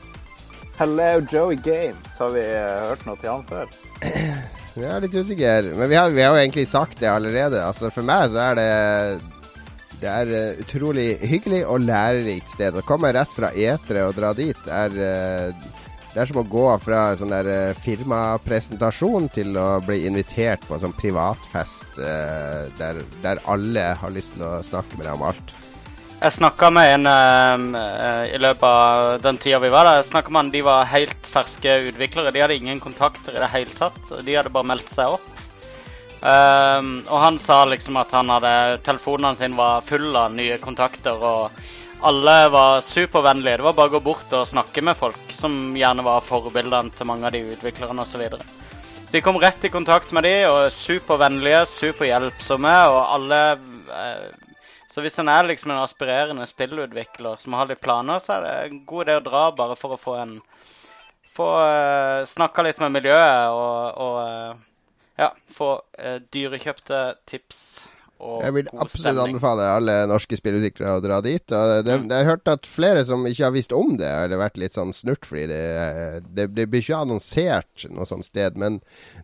[0.79, 2.15] Hello, Joey Games.
[2.21, 3.67] Har vi hørt noe til han før?
[4.77, 7.59] Jeg er litt usikker, men vi har, vi har jo egentlig sagt det allerede.
[7.65, 9.36] Altså For meg så er det
[10.01, 12.77] Det er uh, utrolig hyggelig og lærerikt sted.
[12.77, 15.69] Å komme rett fra etere og dra dit er uh,
[16.13, 20.73] Det er som å gå fra sånn der eh, firmapresentasjon til å bli invitert på
[20.73, 25.27] en sånn privatfest uh, der, der alle har lyst til å snakke med deg om
[25.29, 25.53] alt.
[26.17, 29.99] Jeg snakka med en eh, i løpet av den tida vi var der.
[30.01, 32.33] Jeg snakket med en, De var helt ferske utviklere.
[32.33, 34.01] De hadde ingen kontakter i det hele tatt.
[34.25, 35.36] De hadde bare meldt seg opp.
[36.27, 38.53] Ehm, og han sa liksom at han hadde
[38.87, 43.61] telefonene sine var full av nye kontakter, og alle var supervennlige.
[43.61, 47.09] Det var bare å gå bort og snakke med folk, som gjerne var forbildene til
[47.09, 48.17] mange av de utviklerne osv.
[48.17, 48.49] Så, videre.
[49.07, 54.27] så de kom rett i kontakt med de, og supervennlige, superhjelpsomme, og alle eh,
[54.91, 58.53] så hvis en er liksom en aspirerende spillutvikler som har litt planer, så er det
[58.65, 60.39] en god idé å dra bare for å få en
[61.37, 64.55] Få uh, snakka litt med miljøet og, og eh,
[65.19, 67.61] ja, få eh, dyrekjøpte tips
[68.17, 68.45] og god stemning.
[68.47, 71.53] Jeg vil absolutt anbefale alle norske spillutviklere å dra dit.
[71.53, 72.07] Og det, Mm.
[72.09, 74.95] jeg har hørt at flere som ikke har visst om det, har vært litt sånn
[74.97, 78.57] snurt fordi det, det, det blir ikke annonsert noe sånt sted.
[78.57, 78.79] Men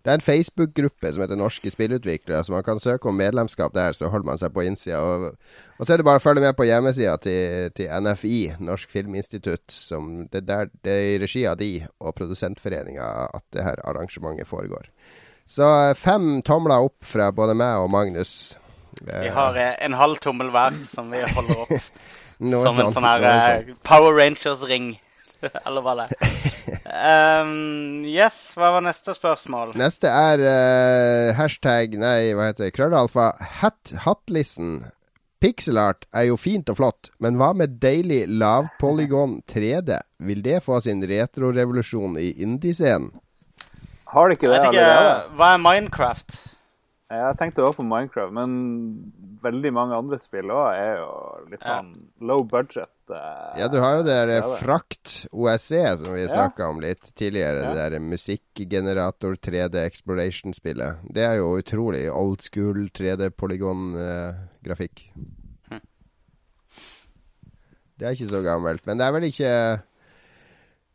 [0.05, 3.97] det er en Facebook-gruppe som heter Norske spillutviklere, så man kan søke om medlemskap der,
[3.97, 5.01] så holder man seg på innsida.
[5.01, 5.41] Og,
[5.81, 9.73] og så er det bare å følge med på hjemmesida til, til NFI, Norsk Filminstitutt.
[9.73, 14.53] Som det, der, det er i regi av de og Produsentforeninga at det her arrangementet
[14.53, 14.93] foregår.
[15.47, 18.57] Så eh, fem tomler opp fra både meg og Magnus.
[19.03, 21.73] Vi har eh, en halv tommel hver som vi holder opp
[22.39, 23.73] som en sånn her eh.
[23.87, 24.95] Power Rangers-ring.
[25.67, 26.11] Eller hva det.
[26.93, 29.73] Um, yes, hva var neste spørsmål?
[29.81, 32.75] Neste er uh, hashtag Nei, hva heter det?
[32.77, 33.31] Krøllalfa.
[33.63, 34.85] Hat, Hattlissen.
[35.43, 39.99] Pixelart er jo fint og flott, men hva med deilig lavpolygon 3D?
[40.29, 43.11] Vil det få sin retrorevolusjon i indie-scenen?
[44.13, 45.31] Har de ikke Jeg vet ikke, allerede?
[45.39, 46.31] hva er Minecraft?
[47.13, 48.53] Jeg tenkte også på Minecraft, men
[49.43, 51.11] veldig mange andre spill òg er jo
[51.51, 51.69] litt Ja.
[51.81, 51.93] sånn
[52.25, 52.89] low budget.
[53.11, 54.43] Uh, Ja, du har jo det der.
[54.57, 56.49] Frakt OSC som vi Ja.
[56.69, 57.63] om litt tidligere.
[57.63, 57.75] Ja.
[57.75, 60.97] Det der musikkgenerator 3D Exploration-spillet.
[61.13, 65.11] Det er jo utrolig old school 3D-polygon-grafikk.
[65.69, 65.81] Hm.
[67.99, 68.87] Det er ikke så gammelt.
[68.87, 69.83] Men det er vel ikke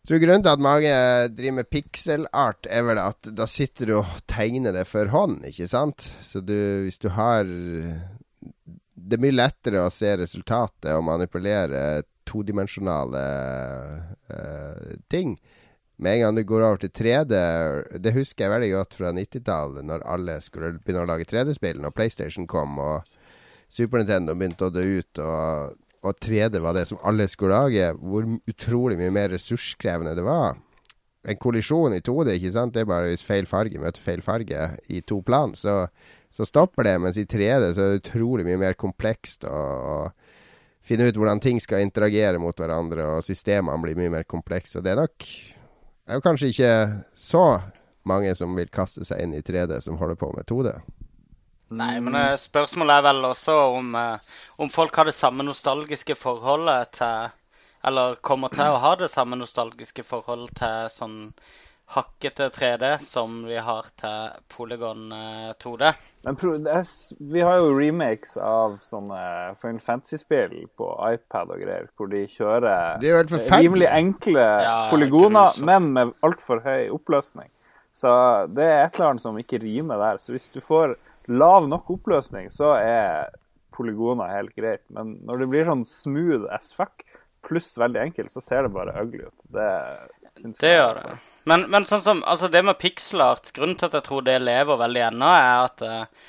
[0.08, 0.92] tror grunnen til at mange
[1.36, 5.68] driver med pixelart, er vel at da sitter du og tegner det for hånd, ikke
[5.72, 6.10] sant?
[6.24, 13.24] Så du, hvis du har Det er mye lettere å se resultatet og manipulere todimensjonale
[14.32, 15.38] uh, ting.
[15.98, 17.38] Med en gang du går over til 3D
[18.04, 21.80] Det husker jeg veldig godt fra 90-tallet, når alle skulle begynne å lage 3D-spill.
[21.82, 23.18] Når PlayStation kom og
[23.68, 27.92] Super Nintendo begynte å dø ut, og, og 3D var det som alle skulle lage.
[27.98, 30.58] Hvor utrolig mye mer ressurskrevende det var.
[31.28, 32.74] En kollisjon i 2D, ikke sant?
[32.76, 35.90] det er bare hvis feil farge møter feil farge i to plan, så,
[36.32, 36.96] så stopper det.
[37.04, 40.00] Mens i 3D så er det utrolig mye mer komplekst å å
[40.88, 44.80] finne ut hvordan ting skal interagere mot hverandre, og systemene blir mye mer komplekse.
[44.80, 45.26] Og det er nok
[46.08, 46.74] det er jo kanskje ikke
[47.20, 47.42] så
[48.08, 50.72] mange som vil kaste seg inn i 3D, som holder på med 2D.
[51.70, 56.16] Nei, men eh, spørsmålet er vel også om, eh, om folk har det samme nostalgiske
[56.16, 57.34] forholdet til
[57.88, 61.18] Eller kommer til å ha det samme nostalgiske forholdet til sånn
[61.94, 65.92] hakkete 3D som vi har til Polygon eh, 2D.
[66.28, 66.90] Men pro det er,
[67.32, 69.20] vi har jo remakes av sånne
[69.62, 75.94] Final Fantasy-spill på iPad og greier, hvor de kjører er rimelig enkle Ja, polygoner, men
[75.96, 77.48] med altfor høy oppløsning.
[77.98, 78.10] Så
[78.54, 80.20] det er et eller annet som ikke rimer der.
[80.22, 80.98] Så hvis du får
[81.28, 83.30] lav nok oppløsning, så er
[83.76, 84.84] polygoner helt greit.
[84.94, 87.04] Men når det blir sånn smooth as fuck,
[87.48, 89.44] pluss veldig enkelt, så ser det bare ugly ut.
[89.54, 89.68] Det
[90.40, 91.18] syns Det jeg- gjør det.
[91.48, 94.76] Men, men sånn som, altså det med pixelart, grunnen til at jeg tror det lever
[94.82, 96.26] veldig ennå, er at uh,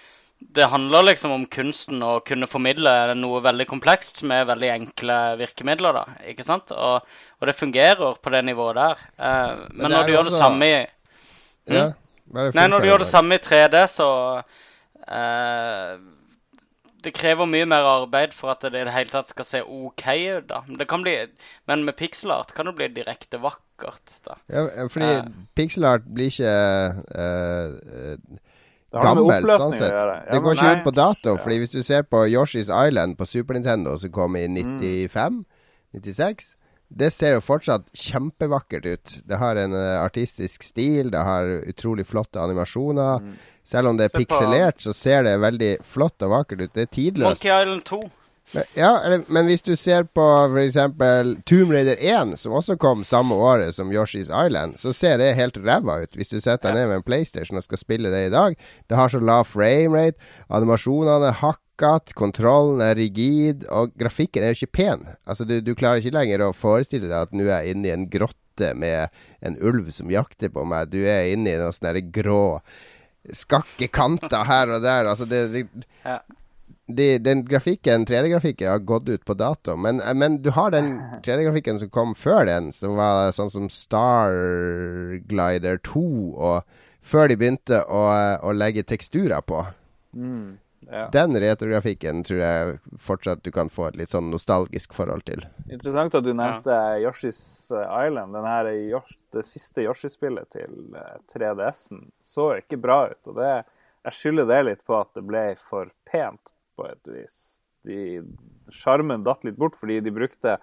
[0.54, 5.98] det handler liksom om kunsten å kunne formidle noe veldig komplekst med veldig enkle virkemidler,
[5.98, 6.04] da.
[6.30, 6.70] Ikke sant?
[6.70, 7.02] Og,
[7.40, 9.02] og det fungerer på det nivået der.
[9.18, 10.78] Uh, men, men når du gjør det samme i
[11.66, 11.88] Ja.
[12.28, 14.08] Bare Nei, når du gjør det samme i 3D, så
[15.08, 15.98] Eh,
[17.04, 20.04] det krever mye mer arbeid for at det i det hele tatt skal se OK
[20.08, 20.48] ut.
[20.50, 20.58] da.
[20.66, 21.16] Men, bli,
[21.70, 24.06] men med pixelart kan det bli direkte vakkert.
[24.26, 24.34] da.
[24.48, 25.24] Ja, fordi eh.
[25.56, 26.54] pixelart blir ikke
[27.22, 27.68] eh,
[28.92, 29.94] gammelt, sånn sett.
[29.94, 30.02] Det, ja,
[30.32, 31.30] det går ikke ut på dato.
[31.42, 36.57] fordi hvis du ser på Yoshi's Island på Super Nintendo, som kom i 95-96
[36.88, 39.16] det ser jo fortsatt kjempevakkert ut.
[39.28, 43.20] Det har en uh, artistisk stil, det har utrolig flotte animasjoner.
[43.20, 43.34] Mm.
[43.68, 46.72] Selv om det er Se på- pikselert, så ser det veldig flott og vakkert ut.
[46.72, 47.44] Det er tidløst.
[47.44, 48.00] Monkey Island 2.
[48.78, 50.78] Ja, men hvis du ser på f.eks.
[51.48, 55.58] Tomb Raider 1, som også kom samme året som Yoshi's Island, så ser det helt
[55.60, 58.32] ræva ut hvis du setter deg ned med en PlayStation og skal spille det i
[58.32, 58.56] dag.
[58.88, 60.16] Det har så lav framerate,
[60.48, 65.06] animasjonene er hakkete, kontrollen er rigid, og grafikken er jo ikke pen.
[65.28, 67.96] Altså, du, du klarer ikke lenger å forestille deg at nå er jeg inne i
[67.98, 69.12] en grotte med
[69.44, 70.88] en ulv som jakter på meg.
[70.90, 72.62] Du er inne i noen sånne grå
[73.34, 75.10] skakke kanter her og der.
[75.12, 75.66] Altså, det, det
[76.06, 76.22] Ja.
[76.88, 79.76] De, den grafikken, 3D-grafikken, har gått ut på dato.
[79.76, 83.68] Men, eh, men du har den 3D-grafikken som kom før den, som var sånn som
[83.72, 86.04] Starglider 2,
[86.36, 86.62] og
[87.04, 88.06] før de begynte å,
[88.40, 89.66] å legge teksturer på.
[90.16, 90.56] Mm,
[90.88, 91.08] ja.
[91.12, 95.44] Den retrografikken tror jeg fortsatt du kan få et litt sånn nostalgisk forhold til.
[95.68, 96.72] Interessant at du nevnte
[97.04, 98.32] Yoshi's Island.
[98.36, 103.20] Den her Yosh, det siste Yoshi-spillet til eh, 3DS-en så ikke bra ut.
[103.28, 103.52] og det,
[104.08, 107.38] Jeg skylder det litt på at det ble for pent på et vis.
[108.74, 110.58] Sjarmen datt litt bort fordi de brukte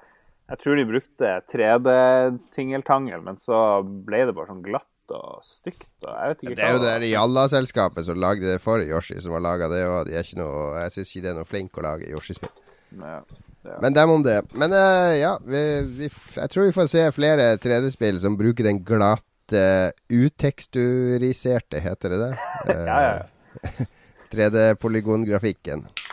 [0.46, 5.90] Jeg tror de brukte 3D-tingeltangel, men så ble det bare sånn glatt og stygt.
[6.04, 9.18] og jeg vet ikke Det er jo det der Jalla-selskapet som lagde det for Yoshi,
[9.22, 11.50] som har laga det, og de er ikke noe, jeg syns ikke det er noe
[11.50, 12.54] flink å lage Yoshi-spill.
[12.96, 13.20] Ja,
[13.66, 13.78] ja.
[13.82, 14.38] Men dem om det.
[14.54, 15.62] Men uh, ja, vi,
[15.98, 19.66] vi, jeg tror vi får se flere 3D-spill som bruker den glatte,
[20.14, 22.32] uteksturiserte, heter det det?
[22.70, 23.88] Eh, ja, ja.
[24.34, 25.88] 3D-polygongrafikken.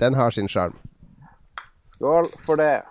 [0.00, 0.78] Den har sin sjarm.
[1.82, 2.82] Skål for det.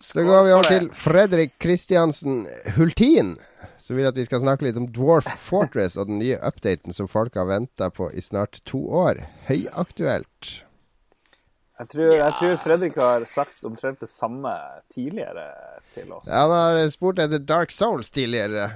[0.00, 0.90] Så går vi over til.
[0.94, 3.36] Fredrik Kristiansen Hultin,
[3.82, 7.10] som vil at vi skal snakke litt om Dwarf Fortress og den nye updaten som
[7.10, 9.24] folk har venta på i snart to år.
[9.48, 10.52] Høyaktuelt.
[11.78, 14.50] Jeg tror, jeg tror Fredrik har sagt omtrent det samme
[14.90, 15.44] tidligere
[15.94, 16.26] til oss.
[16.26, 18.70] Ja, Han har spurt etter Dark Souls tidligere.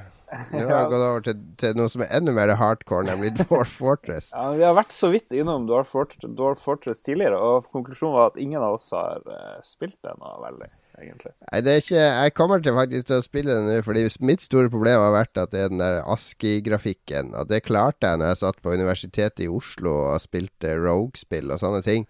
[0.53, 3.75] Nå har vi gått over til, til noe som er enda mer hardcore, nemlig Dwarf
[3.81, 4.31] Fortress.
[4.33, 8.33] Ja, Vi har vært så vidt innom Dwarf Fortress, Dwarf Fortress tidligere, og konklusjonen var
[8.33, 10.71] at ingen av oss har eh, spilt det noe veldig,
[11.03, 11.35] egentlig.
[11.45, 14.45] Nei, det er ikke Jeg kommer til faktisk til å spille det nå, fordi mitt
[14.45, 17.35] store problem har vært at det er den der ASCII-grafikken.
[17.39, 21.61] At det klarte jeg når jeg satt på Universitetet i Oslo og spilte Rogue-spill og
[21.61, 22.09] sånne ting.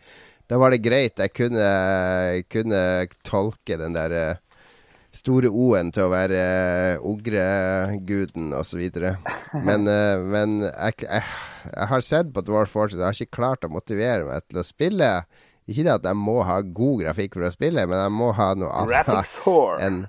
[0.50, 1.16] Da var det greit.
[1.16, 1.66] Jeg kunne,
[2.52, 2.80] kunne
[3.24, 4.40] tolke den der eh,
[5.12, 6.42] store O-en til å være
[6.98, 8.82] uh, ogreguden osv.
[9.68, 11.24] Men, eh, men jeg, jeg,
[11.68, 14.64] jeg har sett på Dwarf Fortress, jeg har ikke klart å motivere meg til å
[14.64, 15.10] spille.
[15.68, 18.48] Ikke det at jeg må ha god grafikk for å spille, men jeg må ha
[18.58, 19.12] noe annet
[19.84, 20.00] enn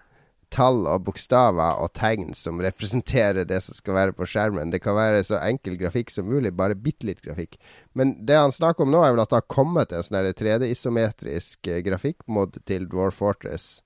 [0.53, 4.73] tall og bokstaver og tegn som representerer det som skal være på skjermen.
[4.73, 7.57] Det kan være så enkel grafikk som mulig, bare bitte litt grafikk.
[7.97, 10.29] Men det han snakker om nå, er vel at det har kommet en sånn her
[10.37, 13.81] 3D-isometrisk eh, grafikkmod til Dwarf Fortress.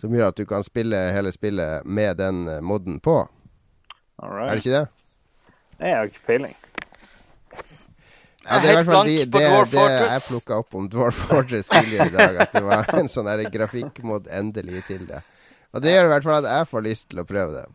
[0.00, 3.20] Som gjør at du kan spille hele spillet med den eh, moden på.
[4.18, 4.86] All Er det ikke det?
[5.78, 6.56] Nei, jeg har ikke peiling.
[8.48, 9.40] Ja, det er i er hvert fall de, det,
[9.74, 12.38] det jeg plukka opp om Dwarf Fortress tidligere i dag.
[12.46, 15.20] At det var en sånn grafikkmod endelig til det.
[15.76, 17.66] Og det gjør i hvert fall at jeg får lyst til å prøve det.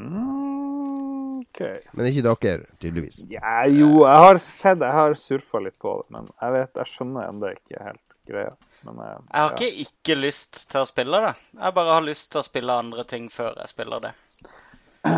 [0.00, 1.60] Mm, OK.
[1.92, 3.20] Men ikke dere, tydeligvis.
[3.28, 6.92] Ja, jo, jeg har sett Jeg har surfa litt på det, men jeg vet, jeg
[6.94, 8.56] skjønner ennå ikke helt greia.
[8.86, 9.56] Men eh, Jeg har ja.
[9.56, 11.34] ikke ikke lyst til å spille det.
[11.60, 14.14] Jeg bare har lyst til å spille andre ting før jeg spiller det.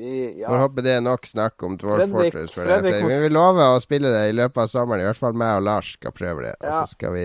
[0.00, 0.10] Vi,
[0.46, 0.60] Får ja.
[0.62, 2.52] håpe det er nok snakk om Dwarf Fredrik- Fortress.
[2.54, 3.00] For Fredrik det.
[3.04, 5.02] Vi vil vi lover å spille det i løpet av sommeren.
[5.04, 6.54] I hvert fall meg og Lars skal prøve det.
[6.62, 7.24] Og så skal vi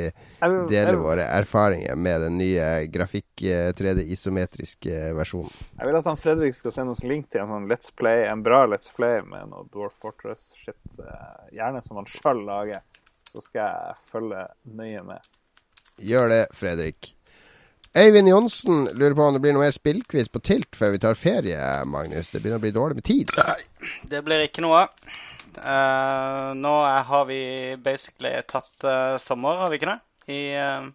[0.67, 3.45] dele jeg, våre erfaringer med den nye grafikk
[3.79, 5.55] 3D-isometriske versjonen.
[5.79, 8.43] jeg vil at han Fredrik skal sende oss link til en sånn Let's Play, en
[8.43, 10.75] bra Let's Play med noe Dwarf Fortress-shit.
[10.99, 12.83] eh, Gjerne som han sjøl lager.
[13.31, 14.43] Så skal jeg følge
[14.75, 15.31] nøye med.
[16.01, 17.11] Gjør det, Fredrik.
[17.95, 21.15] Øyvind Johnsen lurer på om det blir noe mer spillquiz på Tilt før vi tar
[21.15, 22.33] ferie, Magnus.
[22.33, 23.31] Det begynner å bli dårlig med tid.
[24.11, 24.83] Det blir ikke noe.
[25.55, 27.39] Eh, nå er, har vi
[27.79, 29.99] basically tatt uh, sommer, har vi ikke det?
[30.27, 30.89] I uh,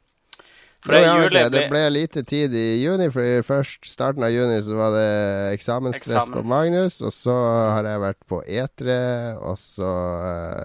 [0.84, 4.58] For det juli det, det ble lite tid i juni, for først starten av juni
[4.66, 5.08] så var det
[5.54, 6.36] eksamensstress Eksamen.
[6.36, 7.36] på Magnus, og så
[7.76, 9.00] har jeg vært på etere,
[9.40, 9.94] og så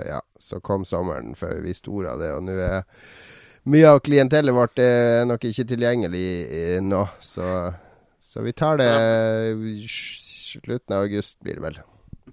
[0.09, 2.83] ja, så kom sommeren før vi visste ordet av det, og nå er
[3.71, 7.49] mye av klientellet vårt er nok ikke tilgjengelig eh, nå, så,
[8.21, 8.89] så vi tar det
[9.89, 11.79] slutten av august, blir det vel.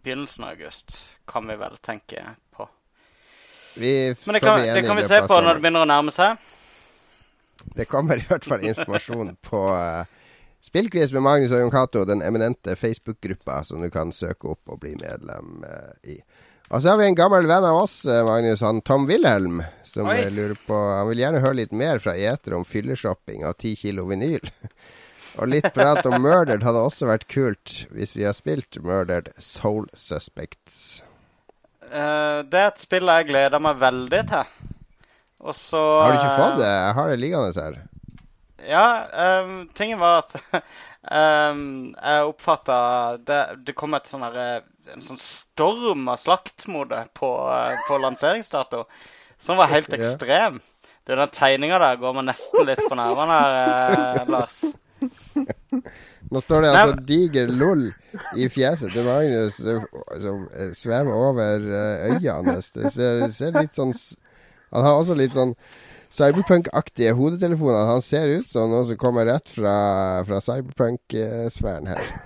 [0.03, 0.97] begynnelsen av august,
[1.29, 2.25] kan vi vel tenke
[2.57, 2.69] på.
[3.75, 3.93] Vi
[4.27, 6.51] Men det kan, det kan vi se på når det begynner å nærme seg.
[7.77, 10.05] Det kommer i hvert fall informasjon på uh,
[10.63, 14.83] Spillquiz med Magnus og Jon Cato, den eminente Facebook-gruppa som du kan søke opp og
[14.85, 16.19] bli medlem eh, i.
[16.73, 20.07] Og så har vi en gammel venn av oss, eh, Magnus, han Tom Wilhelm, som
[20.09, 20.23] Oi.
[20.23, 23.75] eh, lurer på Han vil gjerne høre litt mer fra Eter om fylleshopping av ti
[23.77, 24.41] kilo vinyl.
[25.39, 29.91] og litt prat om Murdered hadde også vært kult hvis vi har spilt Murdered Soul
[29.93, 31.03] Suspects.
[31.93, 34.57] Uh, det er et spill jeg gleder meg veldig til.
[35.45, 36.73] Og så Har du ikke fått det?
[36.73, 37.81] Jeg har det liggende her.
[38.65, 38.87] Ja,
[39.45, 42.83] um, tingen var at um, jeg oppfatta
[43.21, 44.63] det, det kom et sånn herre
[44.93, 48.85] en sånn storm av slakt mot det på, eh, på lanseringsdato.
[49.43, 50.61] Som var helt ekstrem ekstrem.
[51.07, 54.61] Du, Den tegninga der går meg nesten litt på nervene eh, Lars.
[56.33, 57.89] Nå står det Nei, altså diger LOL
[58.39, 59.83] i fjeset til Magnus eh,
[60.23, 61.67] som eh, svever over
[62.13, 62.71] øya hans.
[62.77, 63.91] Det ser, ser litt sånn
[64.71, 65.57] Han har også litt sånn
[66.13, 67.89] cyberpunk-aktige hodetelefoner.
[67.89, 69.77] Han ser ut som noe som kommer rett fra,
[70.29, 72.17] fra cyberpunk-sfæren her.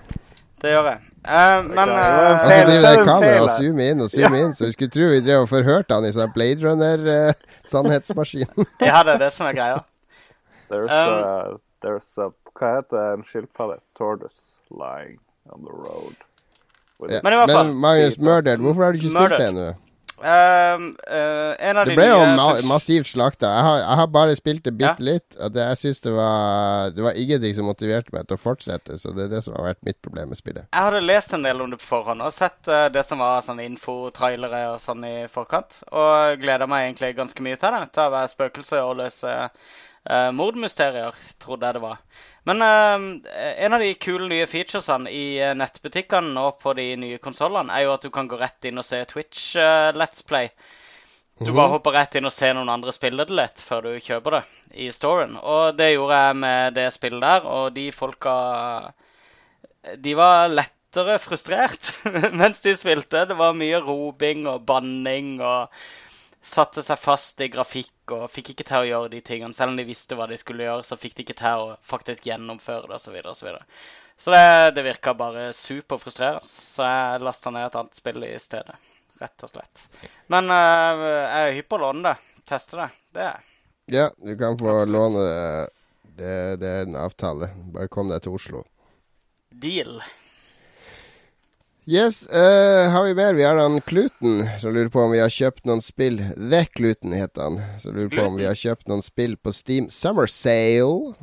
[0.61, 1.06] Det gjør jeg.
[1.27, 2.65] Eh, men Det var en eh, Og så feil.
[2.67, 3.57] driver er det en feil og her.
[3.57, 6.11] zoomer inn og zoomer inn, så vi skulle tro vi drev og forhørte han i
[6.15, 8.47] sånn Blade Runner-sannhetsmaskin.
[8.89, 9.79] ja, det er det som er greia.
[10.69, 13.77] There's, Um, a, there's a Hva heter en skilpadde?
[13.95, 15.19] Tortoise lying
[15.53, 16.15] on the road.
[17.07, 17.21] Yeah.
[17.23, 19.67] Men i hvert fall- Men Magnus Murdered, hvorfor har du ikke spilt det ennå?
[20.17, 23.51] Um, uh, en av Det de ble jo ma massivt slakta.
[23.53, 25.05] Jeg har, jeg har bare spilt det bitte Ja.
[25.11, 25.37] litt.
[25.37, 28.97] Og det, jeg synes det var Det var ingenting som motiverte meg til å fortsette,
[28.97, 30.65] så det er det som har vært mitt problem med spillet.
[30.73, 33.45] Jeg hadde lest en del om det på forhånd og sett uh, det som var
[33.45, 35.83] sånn info-trailere og sånn i forkant.
[35.91, 37.91] Og gleda meg egentlig ganske mye til det.
[37.93, 39.35] Til å være spøkelse og løse
[40.09, 41.13] uh, mordmysterier,
[41.43, 42.01] trodde jeg det var.
[42.47, 47.19] Men eh, en av de kule nye featuresene i eh, nettbutikkene nå på de nye
[47.19, 50.53] konsollene, er jo at du kan gå rett inn og se Twitch eh, Let's Play.
[51.37, 54.37] Du bare hopper rett inn og ser noen andre spille det litt før du kjøper
[54.37, 54.41] det
[54.85, 55.35] i storen.
[55.37, 58.37] Og det gjorde jeg med det spillet der, og de folka
[60.07, 61.91] De var lettere frustrert
[62.39, 63.27] mens de spilte.
[63.27, 65.75] Det var mye roping og banning og
[66.47, 69.55] satte seg fast i grafikk og fikk ikke til å gjøre de tingene.
[69.55, 72.27] Selv om de visste hva de skulle gjøre, så fikk de ikke til å faktisk
[72.29, 73.07] gjennomføre det osv.
[73.07, 73.65] Så, videre, og så, videre.
[74.17, 74.43] så det,
[74.77, 76.47] det virka bare superfrustrerende.
[76.47, 78.77] Så jeg lasta ned et annet spill i stedet.
[79.17, 79.87] Rett og slett.
[80.33, 82.43] Men uh, jeg er hypp på å låne det.
[82.47, 82.91] Teste det.
[83.17, 83.47] Det er jeg.
[83.97, 84.93] Ja, du kan få Absolutt.
[84.93, 85.67] låne det.
[86.19, 86.37] det.
[86.61, 87.51] Det er en avtale.
[87.75, 88.63] Bare kom deg til Oslo.
[89.49, 89.97] Deal.
[91.89, 93.33] Yes, eh, har vi mer?
[93.33, 96.17] Vi har han Kluten, som lurer på om vi har kjøpt noen spill.
[96.35, 97.61] The Kluten heter han.
[97.79, 101.13] Som lurer på om vi har kjøpt noen spill på Steam Summer Sale.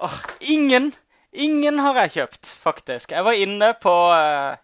[0.00, 0.94] Åh, ingen!
[1.36, 3.12] Ingen har jeg kjøpt, faktisk.
[3.12, 4.56] Jeg var inne på eh,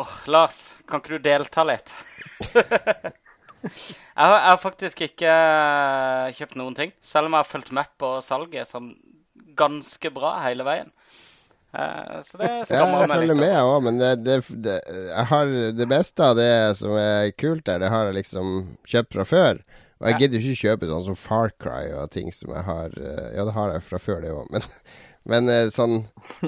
[0.00, 1.92] Åh, Lars, kan ikke du delta litt?
[2.56, 3.12] jeg,
[4.16, 7.92] har, jeg har faktisk ikke eh, kjøpt noen ting, selv om jeg har fulgt med
[8.00, 8.94] på salget sånn
[9.60, 10.88] ganske bra hele veien.
[11.72, 14.74] Eh, så det Ja, jeg følger med jeg òg, men det, det, det,
[15.08, 18.58] jeg har det beste av det som er kult der, det har jeg liksom
[18.88, 19.62] kjøpt fra før.
[20.02, 23.28] Og jeg gidder ikke kjøpe sånn som Far Cry og ting som jeg har eh,
[23.36, 24.68] Ja, det har jeg fra før, det òg, men,
[25.32, 26.02] men eh, sånn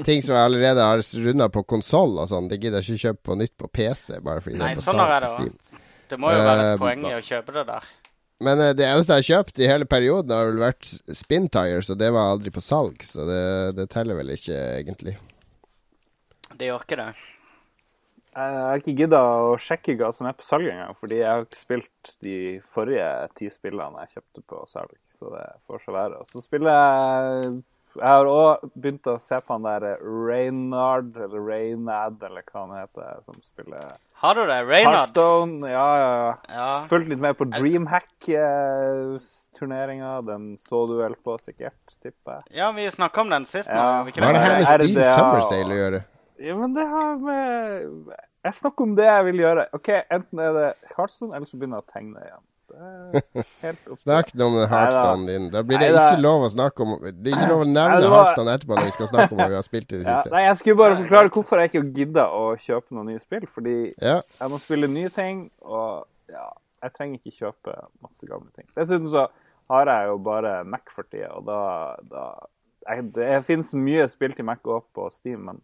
[0.06, 3.30] ting som jeg allerede har runda på konsoll og sånn, det gidder jeg ikke kjøpe
[3.30, 5.82] på nytt på PC, bare fordi Nei, det er på sånn på det Steam.
[6.10, 7.92] Det må jo være et poeng i å kjøpe det der.
[8.44, 11.90] Men eh, det eneste jeg har kjøpt i hele perioden, har vel vært Spin Tires,
[11.92, 13.44] og det var aldri på salg, så det,
[13.78, 15.16] det teller vel ikke, egentlig.
[16.54, 17.08] Det gjør ikke det.
[18.34, 21.44] Jeg har ikke gidda å sjekke hva som er på salg engang, fordi jeg har
[21.44, 23.06] ikke spilt de forrige
[23.38, 24.96] ti spillene jeg kjøpte på salg.
[25.14, 26.18] Så det får så være.
[26.18, 27.52] Og så spiller jeg
[27.94, 32.72] Jeg har òg begynt å se på han der Reynard, eller Reynad, eller hva han
[32.80, 33.80] heter, som spiller
[34.22, 34.60] Har du det?
[34.66, 34.94] Reynard?
[34.96, 35.68] Hearthstone.
[35.70, 36.32] Ja, ja, ja.
[36.54, 36.80] Ja.
[36.90, 40.12] Fulgt litt med på Dreamhack-turneringa.
[40.26, 42.44] Den så du vel på, sikkert, tipper jeg.
[42.58, 43.70] ja, vi snakka om den sist.
[43.70, 44.02] Ja.
[44.02, 46.00] Hva er det her med RDA Steam Summer Sale å gjøre?
[46.44, 47.46] Ja, men det har med
[48.44, 49.62] Jeg snakker om det jeg vil gjøre.
[49.76, 52.44] OK, enten er det Heartstone, eller så begynner jeg å tegne igjen.
[53.62, 55.50] Helt opp Snakk nå om hardstanden din.
[55.52, 56.04] Da blir det Neida.
[56.12, 58.78] ikke lov å snakke om Det er ikke lov å nevne det var- Heartstone etterpå
[58.78, 60.30] når vi skal snakke om hva vi har spilt i det Ja, siste.
[60.34, 63.46] nei, jeg skulle bare forklare hvorfor jeg ikke gidder å kjøpe noen nye spill.
[63.46, 64.20] Fordi Ja.
[64.40, 66.50] jeg må spille nye ting, og ja,
[66.82, 68.66] jeg trenger ikke kjøpe masse gamle ting.
[68.76, 69.28] Dessuten så
[69.70, 72.24] har jeg jo bare Mac for tida, og da, da
[72.88, 75.60] jeg, Det finnes mye spill til Mac òg på Steam, men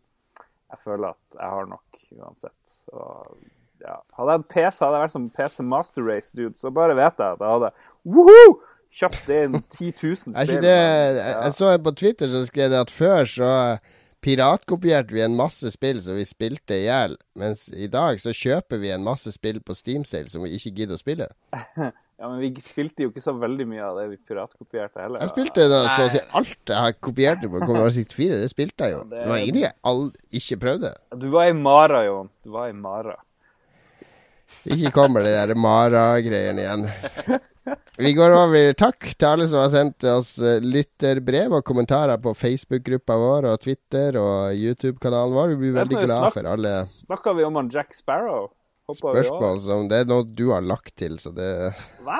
[0.71, 1.83] jeg føler at jeg har nok
[2.17, 2.53] uansett.
[2.89, 3.27] Så
[3.85, 3.97] ja.
[4.19, 7.37] Hadde jeg hatt PC, hadde jeg vært som PC Master Race-dude, så bare vet jeg
[7.37, 7.73] at jeg hadde
[8.05, 8.59] woohoo!
[8.91, 10.35] kjøpt inn 10 000 spill.
[10.35, 11.43] Er ikke det Jeg, ja.
[11.45, 13.51] jeg så på Twitter så skrev det at før så
[14.21, 18.81] piratkopierte vi en masse spill som vi spilte i hjel, mens i dag så kjøper
[18.83, 21.31] vi en masse spill på Steam-sale som vi ikke gidder å spille.
[22.21, 25.23] Ja, men vi spilte jo ikke så veldig mye av det vi piratkopierte heller.
[25.25, 28.85] Jeg spilte da, så å si alt jeg har kopiert på Commodore 64, det spilte
[28.91, 28.99] jeg jo.
[29.09, 30.91] det- Det var ingenting jeg aldri, ikke prøvde.
[31.17, 32.29] Du var i Mara, Jon.
[32.45, 33.15] Du var i Mara.
[34.69, 36.85] Ikke kommer det der Mara-greiene igjen.
[38.01, 38.73] Vi går over.
[38.77, 43.61] Takk til alle som har sendt oss eh, lytterbrev og kommentarer på Facebook-gruppa vår og
[43.65, 45.53] Twitter og YouTube-kanalen vår.
[45.55, 48.51] Vi blir veldig glad for alle Snakker vi om han Jack Sparrow?
[48.91, 51.51] Spørsmål som Det er noe du har lagt til, så det
[52.03, 52.19] Hva?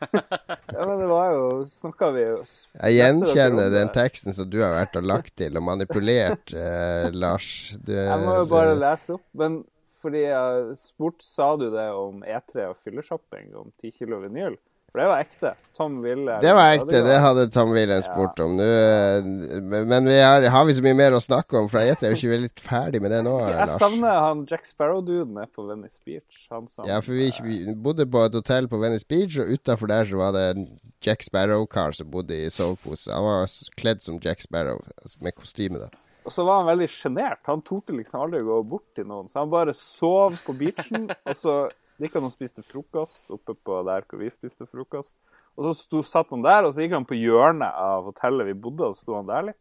[0.14, 2.38] ja, men det var jo Snakka vi jo
[2.78, 7.74] Jeg gjenkjenner den teksten som du har vært og lagt til og manipulert, eh, Lars.
[7.84, 9.26] Du, Jeg må jo bare lese opp.
[9.36, 9.60] Men
[10.02, 14.56] fordi jeg spurte, sa du det om E3 og fylleshopping, om 10 kilo vinyl?
[14.90, 15.50] For det var ekte.
[15.76, 18.56] Tom ville Det var ekte, det hadde Tom Ville spurt om.
[18.58, 22.08] Nå, eh, men vi har, har vi så mye mer å snakke om fra E3?
[22.08, 23.76] Er vi ikke litt ferdig med det nå, Jeg Lars?
[23.78, 26.40] savner han Jack Sparrow-duden nede på Venice Beach.
[26.50, 29.86] Han som Ja, for vi, vi bodde på et hotell på Venice Beach, og utafor
[29.94, 30.66] der så var det en
[31.06, 33.12] Jack Sparrow-kar som bodde i sovepose.
[33.14, 33.46] Han var
[33.78, 35.92] kledd som Jack Sparrow, altså med kostyme, da.
[36.30, 37.40] Og så var han veldig sjenert.
[37.50, 39.26] Han torde liksom aldri gå bort til noen.
[39.26, 41.54] Så han bare sov på beachen, og så
[41.98, 45.16] gikk han og spiste frokost oppe på der hvor vi spiste frokost.
[45.58, 48.54] Og så sto, satt han der, og så gikk han på hjørnet av hotellet vi
[48.62, 49.58] bodde, og så sto han der litt.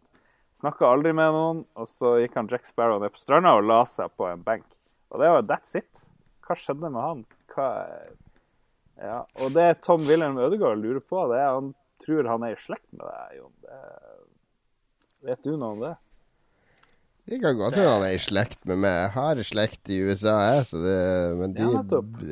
[0.60, 3.80] Snakka aldri med noen, og så gikk han Jack Sparrow ned på stranda og la
[3.90, 4.68] seg på en benk.
[5.10, 6.04] Og det var that's it.
[6.46, 7.24] Hva skjedde med han?
[7.56, 7.70] Hva
[9.00, 12.62] Ja, og det Tom Wilhelm Ødegaard lurer på, det er han tror han er i
[12.62, 13.54] slekt med deg, Jon.
[13.64, 13.82] Det,
[15.32, 15.96] vet du noe om det?
[17.30, 18.96] Det kan godt hende han er i slekt med meg.
[19.04, 20.96] Jeg har slekt i USA, jeg, så det,
[21.38, 21.84] men de Ja,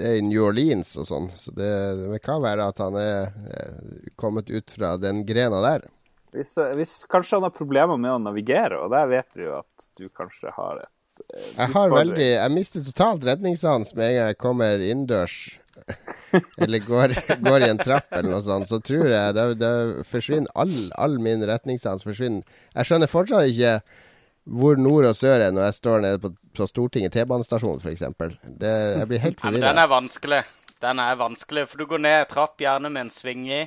[0.09, 1.27] er i New Orleans og sånn.
[1.37, 1.69] Så det,
[2.01, 5.85] det kan være at han er eh, kommet ut fra den grena der.
[6.33, 9.87] Hvis, hvis kanskje han har problemer med å navigere, og der vet vi jo at
[9.99, 14.33] du kanskje har et eh, Jeg har veldig Jeg mister totalt redningssans med en gang
[14.33, 15.37] jeg kommer innendørs.
[16.57, 17.13] eller går,
[17.45, 19.71] går i en trapp eller noe sånt, så tror jeg det, det
[20.09, 22.01] forsvinner all, all min retningssans.
[22.01, 22.41] forsvinner.
[22.73, 23.77] Jeg skjønner fortsatt ikke
[24.47, 28.05] hvor nord og sør er når jeg står nede på, på Stortinget T-banestasjon, f.eks.
[28.07, 30.43] Jeg blir helt Ja, men den er vanskelig.
[30.81, 33.63] Den er vanskelig, for du går ned trapp, gjerne med en sving i.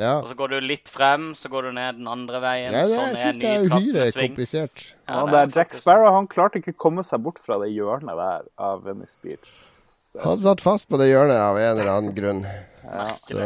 [0.00, 0.14] Ja.
[0.22, 2.72] Og så går du litt frem, så går du ned den andre veien.
[2.72, 4.30] Ja, det, sånn jeg syns en det er ny trapp uhyre med sving.
[4.30, 4.84] komplisert.
[5.04, 7.68] Ja, ja, det er Jack Sparrow han klarte ikke å komme seg bort fra det
[7.74, 9.50] hjørnet der av Venice Beach.
[9.76, 12.40] Så, Han satt fast på det hjørnet av en eller annen grunn.
[12.86, 13.08] ja.
[13.20, 13.44] Så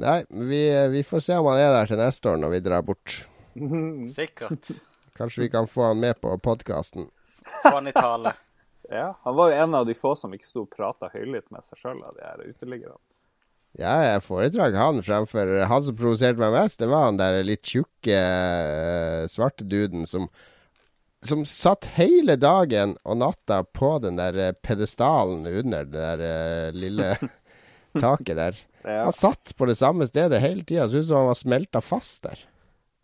[0.00, 0.62] Nei, vi,
[0.94, 3.18] vi får se om han er der til neste år når vi drar bort.
[4.18, 4.70] Sikkert.
[5.18, 7.08] Kanskje vi kan få han med på podkasten.
[7.62, 8.34] Få han i tale.
[8.90, 9.18] ja.
[9.22, 11.80] Han var jo en av de få som ikke sto og prata høylytt med seg
[11.82, 12.98] sjøl av de her uteliggerne.
[13.74, 17.66] Ja, jeg foretrakk han fremfor Han som provoserte meg mest, det var han der litt
[17.66, 20.28] tjukke eh, svarte duden som
[21.24, 27.14] som satt hele dagen og natta på den der pedestalen under det der eh, lille
[28.04, 28.58] taket der.
[28.84, 29.04] Ja.
[29.06, 30.88] Han satt på det samme stedet hele tida.
[30.88, 32.44] Så ut som han var smelta fast der.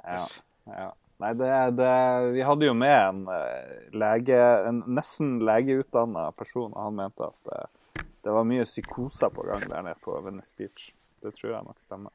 [0.04, 0.26] Ja,
[0.66, 0.90] ja.
[1.20, 1.94] Nei, det, det
[2.34, 4.38] Vi hadde jo med en eh, lege,
[4.70, 9.66] en nesten legeutdanna person, og han mente at det, det var mye psykoser på gang
[9.68, 10.90] der nede på Venice Beach.
[11.20, 12.12] Det tror jeg nok stemmer.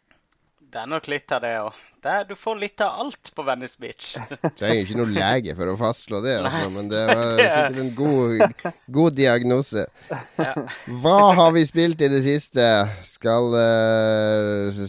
[0.76, 1.76] Det er nok litt av det òg.
[2.28, 4.10] Du får litt av alt på Venice Beach.
[4.58, 8.74] Trenger ikke noen lege for å fastslå det, altså, men det var sikkert en god,
[8.98, 9.86] god diagnose.
[11.06, 12.68] Hva har vi spilt i det siste?
[13.06, 14.84] Skal eh,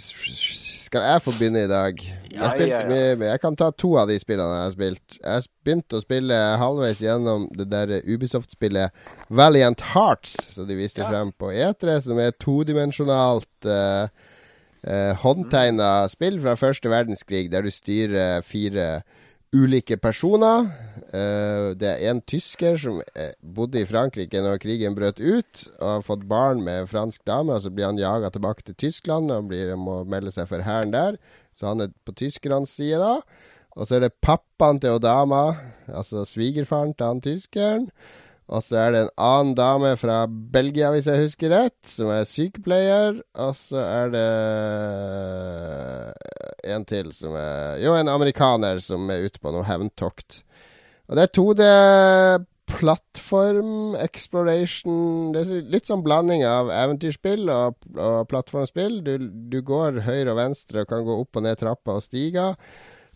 [0.87, 1.99] Skal jeg få begynne i dag?
[2.30, 3.30] Jeg, spilte, Ja, ja, ja.
[3.32, 5.18] jeg kan ta to av de spillene jeg har spilt.
[5.18, 8.95] Jeg begynte å spille halvveis gjennom det der Ubisoft-spillet
[9.28, 14.07] Valiant Hearts, som de viste frem på E3, som er todimensjonalt uh,
[15.24, 19.03] håndtegna spill fra første verdenskrig, der du styrer fire
[19.55, 20.70] ulike personer.
[21.14, 25.88] Eh, det er en tysker som eh, bodde i Frankrike når krigen brøt ut, og
[25.88, 29.30] har fått barn med en fransk dame, og så blir han jaga tilbake til Tyskland
[29.32, 31.20] og blir, må melde seg for hæren der.
[31.57, 33.20] Så han er på tyskernes side da.
[33.76, 37.90] Og så er det pappaen til dama, altså svigerfaren til han tyskeren.
[38.47, 42.28] Og så er det en annen dame fra Belgia, hvis jeg husker rett, som er
[42.30, 43.18] sykepleier.
[43.42, 44.26] Og så er det
[46.76, 50.44] en til som er Jo, en amerikaner som er ute på noe hevntokt.
[51.11, 51.66] Og det er 2D
[52.66, 59.01] plattform exploration Det er litt sånn blanding av eventyrspill og, og plattformspill.
[59.07, 59.14] Du,
[59.51, 62.59] du går høyre og venstre og kan gå opp og ned trapper og stiger.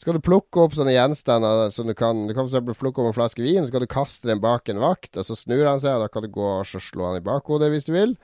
[0.01, 3.16] Skal du plukke opp sånne gjenstander som du kan Du kan eksempel plukke opp en
[3.16, 5.98] flaske vin, så kan du kaste den bak en vakt, og så snur han seg,
[5.98, 8.16] og da kan du gå og slå han i bakhodet hvis du vil.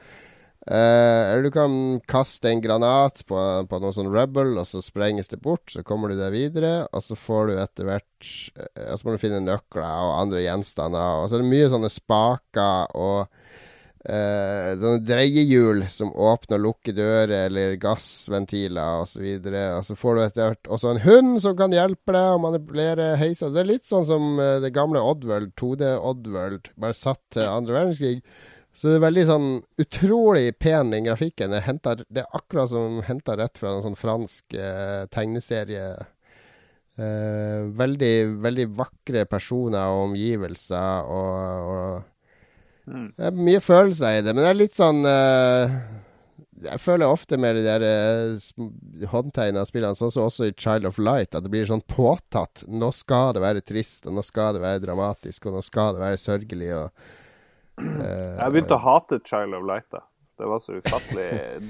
[0.66, 1.74] Uh, eller du kan
[2.11, 3.39] kaste en granat på,
[3.70, 5.68] på noe sånn rubble, og så sprenges det bort.
[5.70, 9.20] Så kommer du deg videre, og så får du etter hvert og Så må du
[9.22, 11.20] finne nøkler og andre gjenstander.
[11.20, 13.29] Og så er det mye sånne spaker og
[14.09, 19.25] eh, sånne dreiehjul som åpner og lukker dører, eller gassventiler osv.
[19.37, 22.43] Og, og så får du etter hvert også en hund som kan hjelpe deg å
[22.43, 23.53] manipulere heiser.
[23.55, 28.19] Det er litt sånn som eh, det gamle Oddworld, 2D-Oddworld, bare satt til andre verdenskrig.
[28.77, 29.47] Så det er veldig sånn
[29.81, 31.55] utrolig pen den grafikken.
[31.55, 35.87] Det, henter, det er akkurat som henta rett fra en sånn fransk eh, tegneserie.
[36.97, 38.13] Eh, veldig,
[38.45, 42.05] veldig vakre personer og omgivelser og, og
[42.87, 43.07] Mm.
[43.16, 45.72] Det er mye følelser i det, men det er litt sånn uh,
[46.68, 51.01] Jeg føler ofte med de der uh, håndtegna spillene, sånn som også i Child of
[51.03, 52.64] Light, at det blir sånn påtatt.
[52.70, 56.05] Nå skal det være trist, og nå skal det være dramatisk, og nå skal det
[56.05, 56.70] være sørgelig.
[56.78, 57.09] og
[57.82, 59.91] uh, Jeg begynte å hate Child of Light.
[59.95, 60.07] da.
[60.37, 61.28] Det var så ufattelig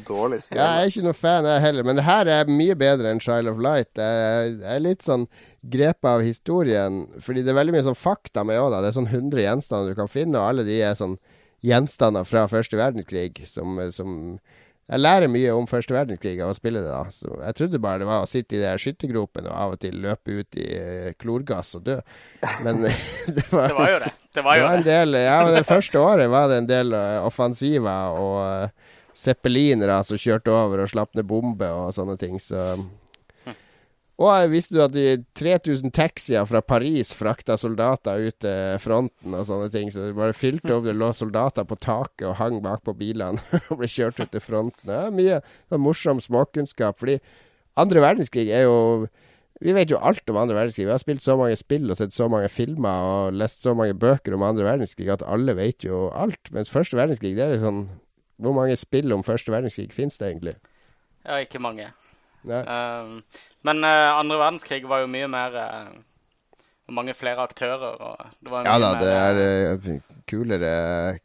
[0.08, 1.86] dårlig Ja, jeg er ikke noe fan, jeg heller.
[1.86, 3.92] Men det her er mye bedre enn Child of Light.
[3.94, 5.28] Det jeg er litt sånn
[5.62, 8.82] grepet av historien, fordi det er veldig mye sånn fakta med òg, da.
[8.82, 11.14] Det er sånn 100 gjenstander du kan finne, og alle de er sånn
[11.66, 14.16] gjenstander fra første verdenskrig som, som
[14.87, 17.11] Jeg lærer mye om første verdenskrig av å spille det, da.
[17.11, 19.97] Så jeg trodde bare det var å sitte i de skyttergropene og av og til
[20.05, 21.97] løpe ut i eh, klorgass og dø.
[22.62, 22.84] Men
[23.37, 24.12] det var Det var jo det.
[24.30, 26.95] Det var det var en del, ja, men det første året var det en del
[26.95, 32.39] eh, offensiver og uh, zeppelinere som kjørte over og slapp ned bomber og sånne ting,
[32.39, 32.76] så
[34.16, 39.44] Og visste du at de 3000 taxier fra Paris frakta soldater ut til fronten og
[39.44, 40.86] sånne ting, så det bare fylte opp.
[40.86, 44.88] Det lå soldater på taket og hang bakpå bilene og ble kjørt ut til fronten.
[44.88, 47.18] Det er mye sånn morsom småkunnskap, fordi
[47.76, 48.78] andre verdenskrig er jo
[49.60, 50.84] vi vet jo alt om andre verdenskrig.
[50.84, 53.96] Vi har spilt så mange spill og sett så mange filmer og lest så mange
[53.96, 56.52] bøker om andre verdenskrig at alle vet jo alt.
[56.52, 57.86] Mens første verdenskrig, det er litt sånn
[58.36, 60.58] Hvor mange spill om første verdenskrig finnes det egentlig?
[61.24, 61.88] Ja, ikke mange.
[62.47, 63.22] Um,
[63.66, 65.97] men eh, andre verdenskrig var jo mye mer eh,
[66.94, 67.97] Mange flere aktører.
[67.99, 69.40] og det var jo Ja da, mer, det er
[69.97, 69.99] eh,
[70.30, 70.72] kulere,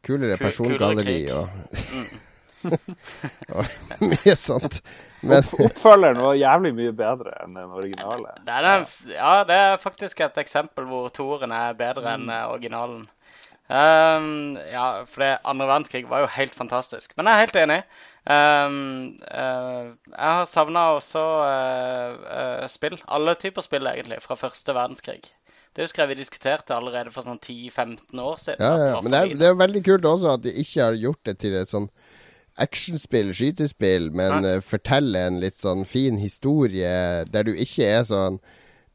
[0.01, 2.27] kulere ku, persongalleri kulere og,
[3.57, 4.81] og mye sånt.
[5.21, 8.35] Men oppfølgeren var jævlig mye bedre enn den originale.
[8.45, 12.47] det er den, ja, det er faktisk et eksempel hvor toeren er bedre enn eh,
[12.49, 13.05] originalen.
[13.71, 17.13] Um, ja, for det andre verdenskrig var jo helt fantastisk.
[17.15, 17.77] Men jeg er helt enig.
[18.21, 22.99] Um, uh, jeg har savna også uh, uh, spill.
[23.09, 25.23] Alle typer spill, egentlig, fra første verdenskrig.
[25.75, 28.61] Det husker jeg vi diskuterte allerede for sånn 10-15 år siden.
[28.61, 29.01] Ja, ja.
[29.01, 31.55] Men det er, det er veldig kult også at de ikke har gjort det til
[31.55, 31.87] et sånn
[32.61, 38.41] actionspill, skytespill, men eh, forteller en litt sånn fin historie der du ikke er sånn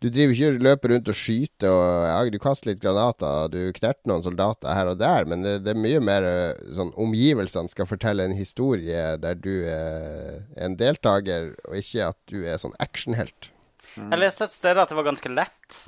[0.05, 3.73] Du driver ikke og løper rundt og skyter og ja, du kaster litt granater, du
[3.73, 7.73] knerter noen soldater her og der, men det, det er mye mer eh, sånn omgivelsene
[7.73, 12.77] skal fortelle en historie der du er en deltaker, og ikke at du er sånn
[12.83, 13.51] actionhelt.
[13.97, 15.83] Jeg leste et sted at det var ganske lett.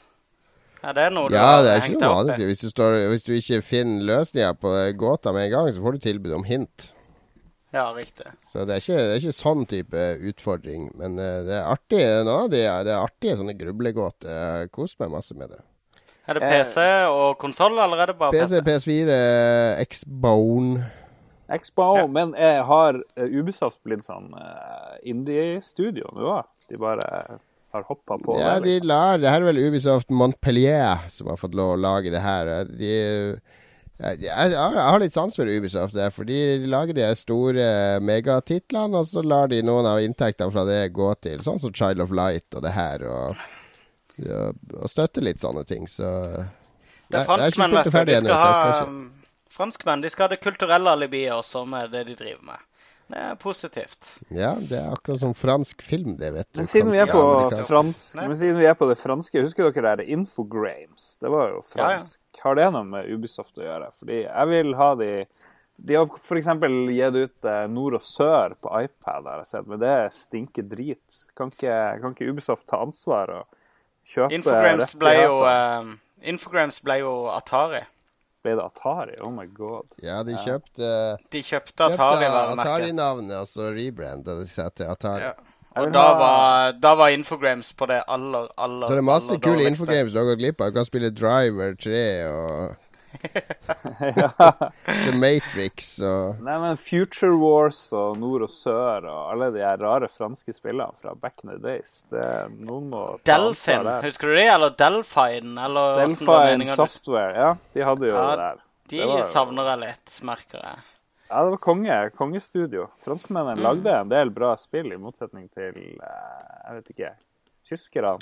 [0.81, 2.47] Er det noe du Ja, har det er ikke noe vanskelig.
[2.49, 5.99] Hvis du, står, hvis du ikke finner løsninga på gåta med en gang, så får
[5.99, 6.93] du tilbud om hint.
[7.75, 8.25] Ja, riktig.
[8.41, 10.87] Så det er ikke, det er ikke sånn type utfordring.
[10.97, 12.01] Men eh, det er artig.
[12.25, 14.31] Nå, det, er, det er artige sånne grublegåter.
[14.63, 15.61] Jeg koser meg masse med det.
[16.29, 18.91] Er det PC og konsoll, eller er det bare PC, PC?
[18.93, 19.19] PS4,
[19.87, 20.83] X-Bone
[21.49, 22.07] Expo, Ja.
[22.13, 26.35] men jeg har eh, Ubisoft blitt sånn eh, indie-studio nå?
[26.69, 27.07] De bare
[27.73, 28.67] har hoppa på Ja, det?
[28.67, 28.89] de liksom.
[28.91, 32.51] lar Det her er vel Ubisoft Montpellier som har fått lov å lage det her.
[32.69, 32.93] De,
[33.99, 36.39] jeg, jeg, har- jeg har litt sans for Ubisoft, der, for de
[36.71, 37.69] lager de store
[38.05, 42.01] megatitlene, og så lar de noen av inntektene fra det gå til sånn som Child
[42.05, 43.37] of Light og det her, og,
[44.23, 45.87] ja, og støtte litt sånne ting.
[45.91, 46.07] Så
[47.09, 47.91] Det er franskmenn, vet du.
[48.15, 49.05] De skal ha um,
[49.59, 52.65] Franskmenn de skal ha det kulturelle alibiet også med det de driver med.
[53.09, 54.09] Det er positivt.
[54.29, 56.59] Ja, det er akkurat som fransk film, det, vet du.
[56.61, 57.69] Men siden vi er på amerikansk.
[57.71, 61.07] fransk, men siden vi er på det franske, husker dere det Infogrames?
[61.23, 61.87] Det var jo Ja, ja.
[61.99, 62.21] fransk.
[62.43, 63.89] Har det noe med Ubisoft å gjøre?
[63.99, 65.13] Fordi jeg vil ha de
[65.79, 66.49] De har f.eks.
[66.91, 71.21] gitt ut eh, Nord og Sør på iPad, har jeg sett, men det stinker drit.
[71.39, 73.47] Kan ikke, kan ikke Ubisoft ta ansvar og
[74.05, 77.85] kjøpe Infogrames ble jo, um, Infogrames ble jo Atari.
[78.45, 79.17] Ble det Atari?
[79.25, 79.87] Oh my god.
[80.03, 80.39] Ja, de Ja.
[80.47, 80.91] kjøpte,
[81.31, 81.89] De kjøpte.
[81.95, 85.21] Atari-navnet, og så rebranda de seg til Atari.
[85.23, 85.33] Ja.
[85.79, 89.63] Og da var, da var Infogrames på det aller, aller Så det er masse kule
[89.63, 90.71] Infogrames infogames du har gått glipp av.
[90.73, 92.01] Du kan spille Driver 3
[92.33, 92.77] og
[94.17, 94.31] ja.
[94.87, 99.81] The Matrix og Nei, men Future Wars og Nord og Sør og alle de her
[99.83, 102.03] rare franske spillene fra back in the days.
[102.13, 103.03] Det er noen må
[103.89, 104.03] der.
[104.07, 104.47] husker du det?
[104.55, 105.57] Eller Delphine?
[105.69, 107.51] Eller Delfine Software, ja.
[107.75, 108.63] De hadde jo Ja, det der.
[108.89, 110.85] De Det var savner jeg litt, merker jeg.
[111.29, 111.97] Ja, det var konge.
[112.17, 112.87] Kongestudio.
[113.05, 113.63] Franskmennene Mm.
[113.67, 117.11] lagde en del bra spill, i motsetning til eh, jeg vet ikke,
[117.69, 118.15] tyskerne.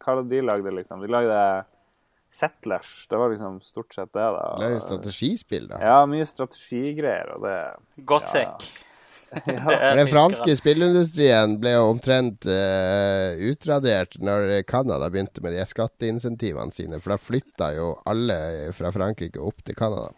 [0.00, 1.02] Hva var det de lagde, liksom?
[1.04, 1.64] De lagde
[2.34, 3.06] Settlers.
[3.10, 4.26] Det var liksom stort sett det.
[4.36, 4.56] da.
[4.60, 5.78] Det er strategispill, da.
[5.82, 7.56] Ja, mye strategigreier, og det
[8.04, 8.48] Gothic.
[8.48, 8.58] ja.
[9.28, 9.54] Det
[9.98, 16.96] Den franske spillindustrien ble jo omtrent uh, utradert når Canada begynte med de skatteinsentivene sine.
[17.04, 18.38] For da flytta jo alle
[18.72, 20.14] fra Frankrike opp til Canada.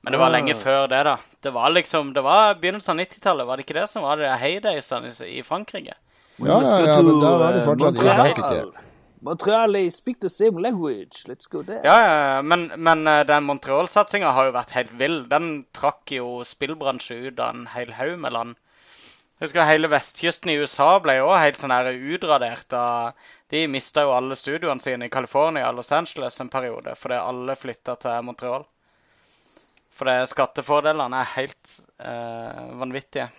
[0.00, 0.36] Men det var Ah.
[0.38, 1.18] lenge før det, da.
[1.44, 4.32] Det var liksom, det var begynnelsen av 90-tallet, var det ikke det som var det
[4.40, 5.94] heydaysene i i Frankrike?
[6.38, 8.84] Ja, ja, ja, men da var de fortsatt i Frankrike.
[9.24, 11.24] Montreal, they speak the same language.
[11.26, 11.80] Let's go there.
[11.84, 15.22] Ja, ja, men, men eh, den Montreal-satsinga har jo vært helt vill.
[15.30, 18.58] Den trakk jo spillbransjen ut av en hel haug med land.
[19.40, 22.76] Jeg husker Hele vestkysten i USA ble jo helt sånn her utradert.
[23.48, 27.56] De mista jo alle studioene sine i California og Los Angeles en periode fordi alle
[27.56, 28.68] flytta til Montreal.
[29.96, 33.30] Fordi skattefordelene er helt eh, vanvittige.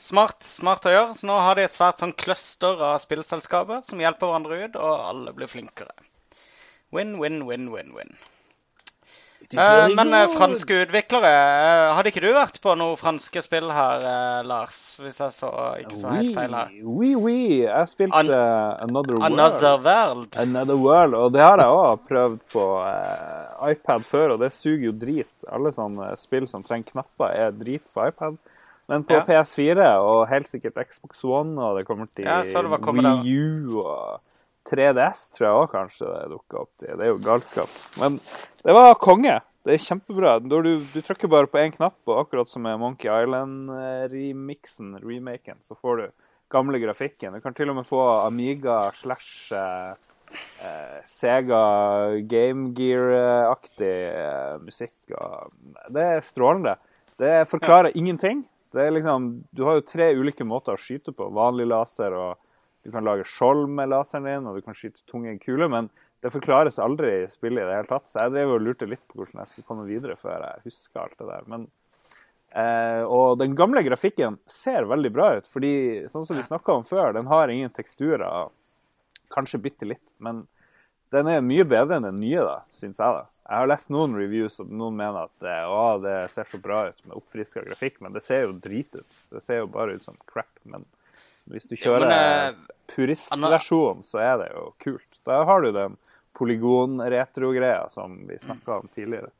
[0.00, 1.14] Smart, smart å gjøre.
[1.18, 5.06] Så nå har de et svært sånn cluster av spillselskaper som hjelper hverandre ut, og
[5.12, 5.92] alle blir flinkere.
[6.90, 8.16] Win, win, win, win, win.
[9.50, 14.04] Eh, men eh, franske utviklere eh, Hadde ikke du vært på noen franske spill her,
[14.06, 14.76] eh, Lars?
[15.02, 15.48] Hvis jeg så
[15.80, 16.68] ikke så helt feil her.
[16.86, 17.38] Oui, oui.
[17.64, 18.30] Jeg spilte An-
[18.86, 19.26] Another World.
[19.32, 20.38] Another World.
[20.44, 24.86] Another World, og det har jeg òg prøvd på eh, iPad før, og det suger
[24.86, 25.32] jo drit.
[25.50, 28.38] Alle sånne spill som trenger knapper, er drit på iPad.
[28.90, 29.24] Men på Ja.
[29.24, 32.40] PS4 og helt sikkert Xbox One, og det kommer til Ja.
[32.42, 34.20] Wii U og
[34.66, 36.96] 3DS, tror jeg òg kanskje det dukker opp til.
[36.98, 37.70] Det er jo galskap.
[37.98, 38.18] Men
[38.64, 39.40] det var konge.
[39.64, 40.38] Det er kjempebra.
[40.40, 45.76] Du, du trykker bare på én knapp, og akkurat som med Monkey Island-remixen, remaken, så
[45.76, 46.06] får du
[46.50, 47.34] gamle grafikken.
[47.34, 49.92] Du kan til og med få Amiga slash eh,
[50.64, 54.96] eh, Sega Game Gear-aktig eh, musikk.
[55.14, 55.52] Og
[55.92, 56.76] det er strålende.
[57.20, 58.46] Det forklarer ingenting.
[58.70, 61.26] Det er liksom, du har jo tre ulike måter å skyte på.
[61.34, 62.52] Vanlig laser, og
[62.86, 65.70] du kan lage skjold med laseren din, og du kan skyte tunge kuler.
[65.72, 65.90] Men
[66.22, 68.08] det forklares aldri i spillet i det hele tatt.
[68.10, 71.04] Så jeg drev og lurte litt på hvordan jeg skulle komme videre før jeg huska
[71.04, 71.46] alt det der.
[71.50, 71.68] Men
[72.50, 76.86] Eh, og den gamle grafikken ser veldig bra ut, fordi sånn som vi snakka om
[76.86, 78.50] før, den har ingen teksturer.
[79.30, 80.42] Kanskje bitte litt, men
[81.14, 83.20] den er mye bedre enn den nye, da, syns jeg.
[83.20, 83.24] da.
[83.50, 86.84] Jeg har lest noen reviews, og noen mener at eh, å, det ser så bra
[86.90, 89.16] ut med oppfriska grafikk, men det ser jo drit ut.
[89.34, 90.52] Det ser jo bare ut som crap.
[90.70, 90.86] Men
[91.50, 92.60] hvis du kjører eh,
[92.94, 95.10] puristversjonen, så er det jo kult.
[95.26, 95.98] Da har du den
[96.38, 99.32] polygon-retro-greia som vi snakka om tidligere.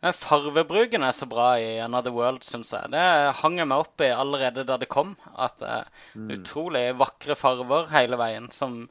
[0.00, 2.88] Farvebruken er så bra i Another World, syns jeg.
[2.92, 3.04] Det
[3.42, 5.12] hang jeg meg opp i allerede da det kom.
[5.36, 8.48] At det er utrolig vakre farver hele veien.
[8.52, 8.86] Som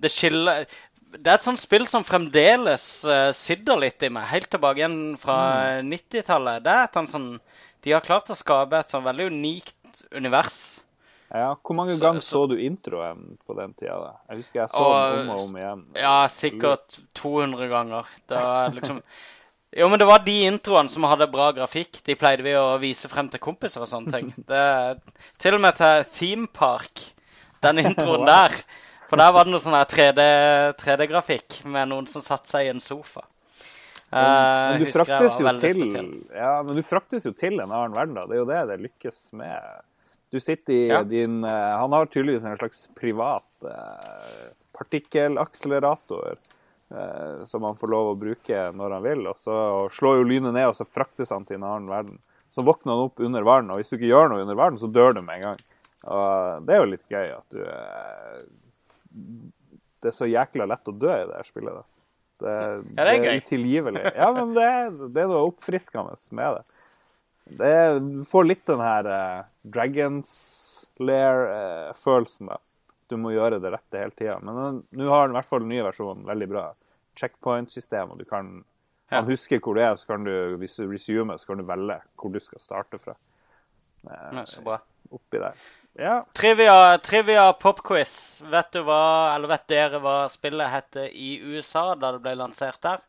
[0.00, 0.64] Det skiller
[1.10, 4.28] Det er et sånt spill som fremdeles uh, sitter litt i meg.
[4.30, 6.62] Helt tilbake igjen fra 90-tallet.
[6.62, 7.32] Det er et sånn
[7.82, 10.80] De har klart å skape et sånn veldig unikt univers.
[11.32, 13.96] Ja, Hvor mange Så- ganger så- så du introen på den tida?
[13.98, 14.12] da?
[14.30, 15.84] Jeg husker jeg så Og- den om og om igjen.
[15.96, 18.04] Ja, sikkert 200 ganger.
[18.28, 19.02] Det var liksom
[19.76, 22.02] Jo, men det var de introene som hadde bra grafikk.
[22.04, 24.32] De pleide vi å vise frem til kompiser og sånne ting.
[24.48, 25.00] Det,
[25.38, 26.90] til og med til Theme Park,
[27.62, 28.26] den introen Wow.
[28.26, 28.50] der.
[29.10, 30.24] For der var det noe sånn her 3D
[30.78, 33.24] 3D-grafikk med noen som satte seg i en sofa.
[33.24, 33.36] Men,
[34.10, 35.82] Eh, men, du fraktes jo til,
[36.34, 38.24] ja, men du fraktes jo til en annen verden, da.
[38.26, 39.84] Det er jo det det lykkes med.
[40.34, 41.02] Du sitter i Ja.
[41.02, 46.32] din eh, Han har tydeligvis en slags privat eh, partikkelakselerator
[46.90, 49.26] eh, som han får lov å bruke når han vil.
[49.30, 52.18] Og så slår jo lynet ned, og så fraktes han til en annen verden.
[52.50, 54.90] Så våkner han opp under vann, og hvis du ikke gjør noe under vann, så
[54.90, 55.60] dør du med en gang.
[56.10, 58.42] Og det er jo litt gøy at du eh,
[59.10, 61.82] Det er så jækla lett å dø i det spillet.
[62.40, 62.52] Det,
[62.96, 63.40] Ja, det er gøy.
[63.42, 64.04] utilgivelig.
[64.16, 66.64] Ja, men det, er- det er noe oppfriskende med det.
[67.60, 67.98] det er,
[68.30, 70.30] får litt den her eh, Dragons
[71.00, 72.58] Lair-følelsen, da.
[73.10, 74.36] Du må gjøre det rette hele tida.
[74.46, 76.68] Men nå har den i hvert fall den nye versjonen veldig bra
[77.18, 78.64] checkpoint-system, og du kan
[79.10, 79.16] Ja.
[79.24, 81.96] Han husker hvor du er, så kan du, hvis du resumer, så kan du velge
[82.16, 83.16] hvor du skal starte fra.
[84.06, 84.76] Eh, så bra.
[85.10, 85.58] Oppi der.
[85.98, 86.24] Ja.
[86.32, 88.42] Trivia, trivia popquiz.
[88.50, 92.80] Vet du hva, eller vet dere hva spillet hette i USA da det ble lansert
[92.86, 93.02] der?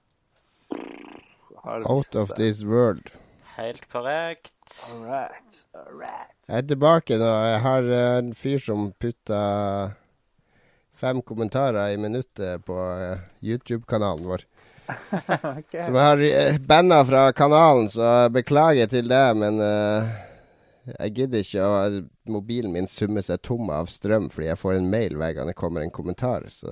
[1.64, 3.12] Out of this world.
[3.56, 4.54] Helt korrekt.
[4.90, 5.66] All right.
[5.76, 6.32] All right.
[6.48, 7.32] Jeg er tilbake nå.
[7.52, 9.42] Jeg har eh, en fyr som putta
[11.02, 14.46] fem kommentarer i minuttet på eh, YouTube-kanalen vår.
[15.60, 15.86] okay.
[15.86, 20.12] Som jeg har uh, banna fra kanalen, så beklager til det, men eh,
[20.86, 21.80] jeg gidder ikke å
[22.32, 25.58] Mobilen min summer seg tom av strøm fordi jeg får en mail hver gang det
[25.60, 26.48] kommer en kommentar.
[26.54, 26.72] Så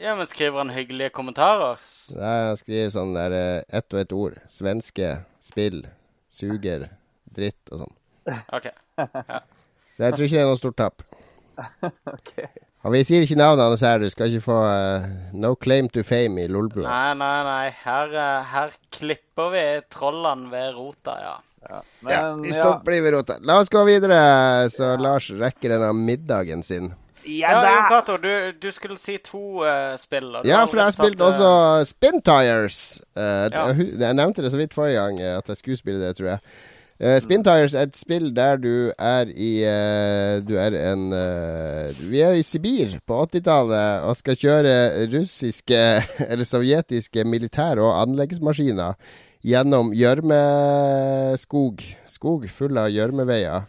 [0.00, 1.80] Ja, men skriver han hyggelige kommentarer?
[2.16, 4.40] Nei, han skriver sånn der eh, ett og ett ord.
[4.52, 5.86] Svenske, spill,
[6.28, 6.88] suger,
[7.36, 7.96] dritt og sånn.
[8.52, 8.66] OK.
[9.96, 11.06] Så jeg tror ikke det er noe stort tap.
[12.16, 12.34] Ok.
[12.86, 16.04] Og vi sier ikke navnet hans her, du skal ikke få uh, no claim to
[16.06, 16.86] fame i Lolbua.
[16.86, 17.64] Nei, nei, nei.
[17.82, 21.34] Her, uh, her klipper vi trollene ved rota, ja.
[21.66, 21.80] Ja.
[22.06, 23.40] Ja, vi vi ja, stopper i rota.
[23.42, 24.20] La oss gå videre,
[24.70, 26.92] så Lars rekker denne middagen sin.
[27.26, 27.62] ja Ja!
[27.64, 30.30] Jon Cato, du, du skulle si to uh, spill.
[30.36, 33.00] og Ja, for jeg spilte eh, også Spin Tires.
[33.16, 33.66] Eh, Ja.
[33.74, 36.38] jeg, nevnte det så vidt forrige gang, eh, at jeg skulle spille det, tror jeg.
[36.96, 41.92] Eh, Spin Tires er et spill der du er i uh, Du er en uh,
[42.08, 44.76] Vi er i Sibir på 80-tallet og skal kjøre
[45.12, 45.82] russiske
[46.30, 48.96] eller sovjetiske militær- og anleggsmaskiner
[49.46, 51.84] gjennom gjørmeskog.
[52.08, 53.68] Skog full av gjørmeveier.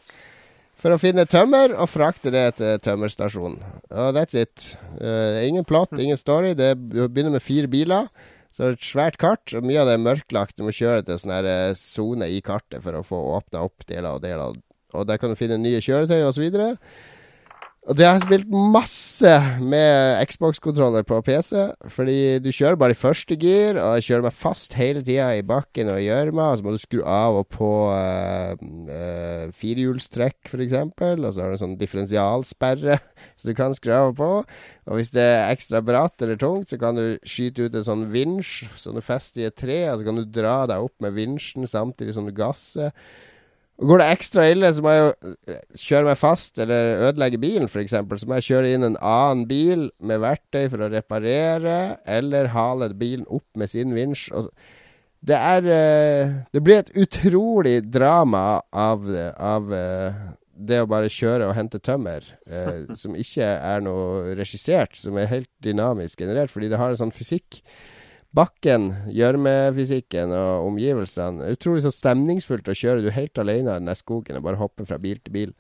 [0.79, 3.59] For å finne tømmer og frakte det til tømmerstasjonen.
[3.91, 4.71] Og that's it.
[5.43, 6.55] Ingen plott, ingen story.
[6.57, 8.09] Det begynner med fire biler.
[8.53, 10.55] Så er det et svært kart, og mye av det er mørklagt.
[10.57, 14.17] Du må kjøre til sånn eh, sone i kartet for å få åpna opp deler
[14.17, 14.57] og deler.
[14.95, 16.47] Og der kan du finne nye kjøretøy osv.
[16.47, 16.77] Og
[17.95, 19.33] det har jeg spilt masse
[19.63, 21.53] med Xbox-kontroller på PC.
[21.93, 25.45] Fordi du kjører bare i første gir, og jeg kjører meg fast hele tida i
[25.47, 26.49] bakken og i gjørma.
[26.51, 28.59] Og så må du skru av og på uh,
[28.91, 30.75] uh, firehjulstrekk, f.eks.
[30.99, 32.99] Og så har du en sånn differensialsperre,
[33.39, 34.31] så du kan skru av og på.
[34.91, 38.05] Og hvis det er ekstra bratt eller tungt, så kan du skyte ut en sånn
[38.11, 39.79] vinsj som du fester i et tre.
[39.93, 42.91] Og så kan du dra deg opp med vinsjen samtidig som du gasser.
[43.77, 47.67] Går det ekstra ille, så må jeg jo eh, kjøre meg fast eller ødelegge bilen,
[47.69, 47.93] f.eks.
[47.93, 51.77] Så må jeg kjøre inn en annen bil med verktøy for å reparere,
[52.09, 54.31] eller hale bilen opp med sin vinsj.
[55.27, 59.05] Det er eh, Det blir et utrolig drama av,
[59.37, 60.17] av eh,
[60.57, 62.25] det å bare kjøre og hente tømmer,
[62.97, 67.13] som ikke er noe regissert, som er helt dynamisk generert, fordi det har en sånn
[67.13, 67.61] fysikk.
[68.35, 71.47] Bakken, gjørmefysikken og omgivelsene.
[71.55, 73.01] Utrolig så stemningsfullt å kjøre.
[73.01, 75.53] Du er helt alene i den skogen og bare hopper fra bil til bil.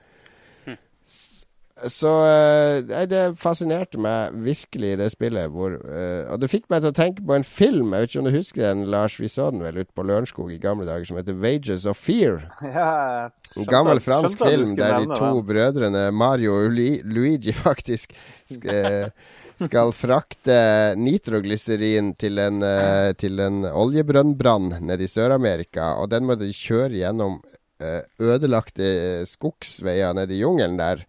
[1.07, 1.33] S-
[1.77, 5.45] Så eh, nei, det fascinerte meg virkelig, det spillet.
[5.53, 7.91] Hvor, uh, og det fikk meg til å tenke på en film.
[7.93, 9.19] Jeg vet ikke om du husker den, Lars?
[9.21, 12.47] Vi så den vel ute på Lørenskog i gamle dager, som heter 'Wages of Fear'.
[12.73, 15.45] Ja, En gammel fransk film der de to den.
[15.47, 18.11] brødrene Mario og Luigi faktisk
[18.49, 19.09] sk eh,
[19.65, 20.57] skal frakte
[20.99, 25.95] nitroglyserin til en, eh, til en oljebrønnbrann nede i Sør-Amerika.
[26.01, 27.39] Og den må de kjøre gjennom
[27.81, 31.05] eh, ødelagte skogsveier nede i jungelen der.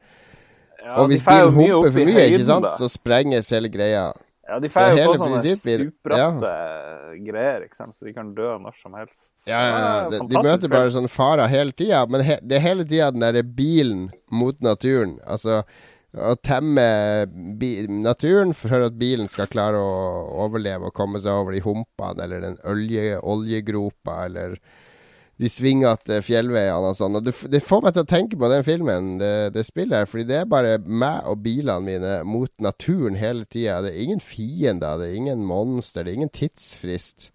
[0.78, 4.08] Ja, og hvis bilen humper for mye, ikke sant, så sprenges hele greia.
[4.48, 7.16] Ja, de får jo på sånne stupbratte ja.
[7.26, 9.18] greier, ikke sant, så de kan dø når som helst.
[9.48, 10.06] Ja, ja, ja.
[10.12, 13.24] De, de møter bare sånne farer hele tida, men he, det er hele tida den
[13.24, 15.18] derre bilen mot naturen.
[15.28, 15.60] Altså
[16.16, 16.84] å temme
[18.00, 22.44] naturen for at bilen skal klare å overleve og komme seg over de humpene eller
[22.46, 24.56] den olje, oljegropa eller
[25.38, 27.18] de svingete fjellveiene og sånn.
[27.20, 30.08] Og det, det får meg til å tenke på den filmen, det, det spillet her.
[30.10, 33.82] Fordi det er bare meg og bilene mine mot naturen hele tida.
[33.84, 37.30] Det er ingen fiender, det er ingen monster, det er ingen tidsfrist.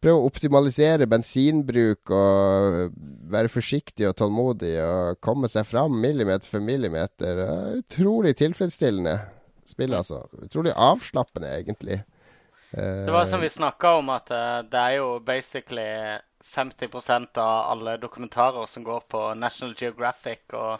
[0.00, 2.94] Prøve å optimalisere bensinbruk og
[3.30, 7.42] være forsiktig og tålmodig og komme seg fram millimeter for millimeter.
[7.44, 9.18] Er Utrolig tilfredsstillende
[9.68, 10.22] spill, altså.
[10.40, 12.00] Utrolig avslappende, egentlig.
[12.72, 15.86] Det var som vi snakka om, at eh, det er jo basically
[16.54, 20.78] 50% av alle dokumentarer som går på National Geographic og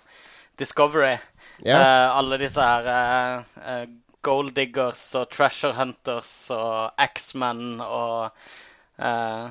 [0.59, 1.18] Discovery.
[1.59, 1.77] Ja.
[1.81, 3.85] Eh, alle disse her eh, eh,
[4.23, 8.31] Gold Diggers og Treasure Hunters og X-Men og
[9.01, 9.49] eh,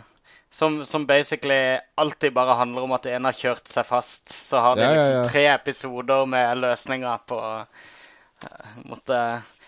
[0.50, 4.34] som, som basically alltid bare handler om at en har kjørt seg fast.
[4.34, 5.28] Så har de Ja, ja, liksom ja.
[5.30, 9.22] tre episoder med løsninger på uh, måtte,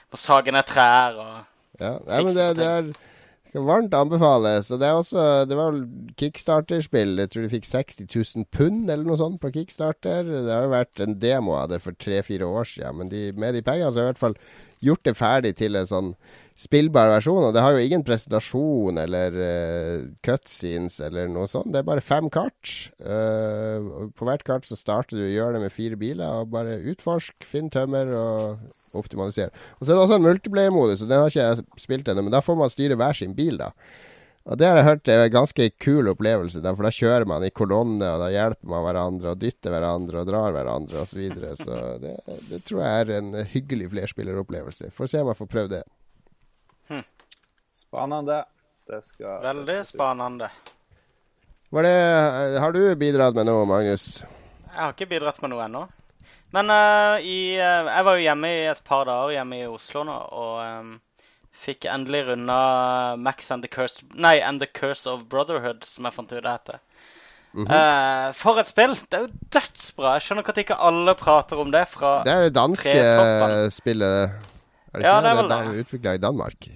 [0.09, 1.33] må sage ned trær og
[1.81, 2.91] Ja, nei, men det, det er
[3.51, 4.71] kan varmt anbefales.
[4.71, 5.77] Og det er også Det var
[6.17, 7.17] Kickstarter-spill.
[7.19, 10.23] Jeg tror de fikk 60 000 pund eller noe sånt på Kickstarter.
[10.23, 13.55] Det har jo vært en demo av det for tre-fire år siden, men de, med
[13.55, 14.37] de pengene så har jeg i hvert fall
[14.81, 16.13] gjort det ferdig til en sånn
[16.61, 17.47] spillbar versjon.
[17.47, 21.71] Og det har jo ingen presentasjon eller uh, cutscenes eller noe sånt.
[21.73, 22.75] Det er bare fem kart.
[23.01, 26.79] Uh, på hvert kart så starter du å gjøre det med fire biler, og bare
[26.93, 29.51] utforsk, finn tømmer og optimalisere.
[29.79, 32.35] Og så er det også en multiplayer-modus, og den har ikke jeg spilt ennå, men
[32.35, 33.71] da får man styre hver sin bil, da.
[34.49, 37.43] Og det har jeg hørt er en ganske kul opplevelse, da, for da kjører man
[37.45, 41.21] i kolonne, og da hjelper man hverandre, og dytter hverandre, og drar hverandre, osv.
[41.29, 42.15] Så, så det,
[42.49, 44.89] det tror jeg er en hyggelig flerspilleropplevelse.
[44.97, 45.83] Får se om jeg får prøvd det.
[47.91, 48.43] Spennende.
[48.87, 50.47] Det skal Veldig spennende.
[51.71, 54.21] Var det, har du bidratt med noe, Magnus?
[54.71, 55.81] Jeg har ikke bidratt med noe ennå.
[56.51, 60.03] Men uh, i, uh, jeg var jo hjemme i et par dager hjemme i Oslo
[60.07, 60.89] nå, og um,
[61.63, 62.57] fikk endelig runda
[63.19, 66.51] Max and the Curse Nei, And the Curse of Brotherhood, som jeg fant ut det
[66.51, 66.79] heter.
[67.51, 68.93] Eh, for et spill!
[69.11, 70.13] Det er jo dødsbra.
[70.15, 72.93] Jeg skjønner ikke at ikke alle prater om det fra Det er det danske
[73.75, 74.37] spillet.
[74.95, 75.41] Er det Ja, ikke det er det?
[75.41, 75.81] vel det det.
[75.83, 76.69] utvikla i Danmark.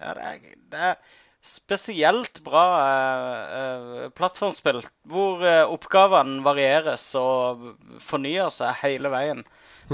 [0.00, 0.98] Ja, det er, det er
[1.46, 7.68] spesielt bra eh, eh, plattformspill, hvor eh, oppgavene varieres og
[8.02, 9.44] fornyer seg hele veien.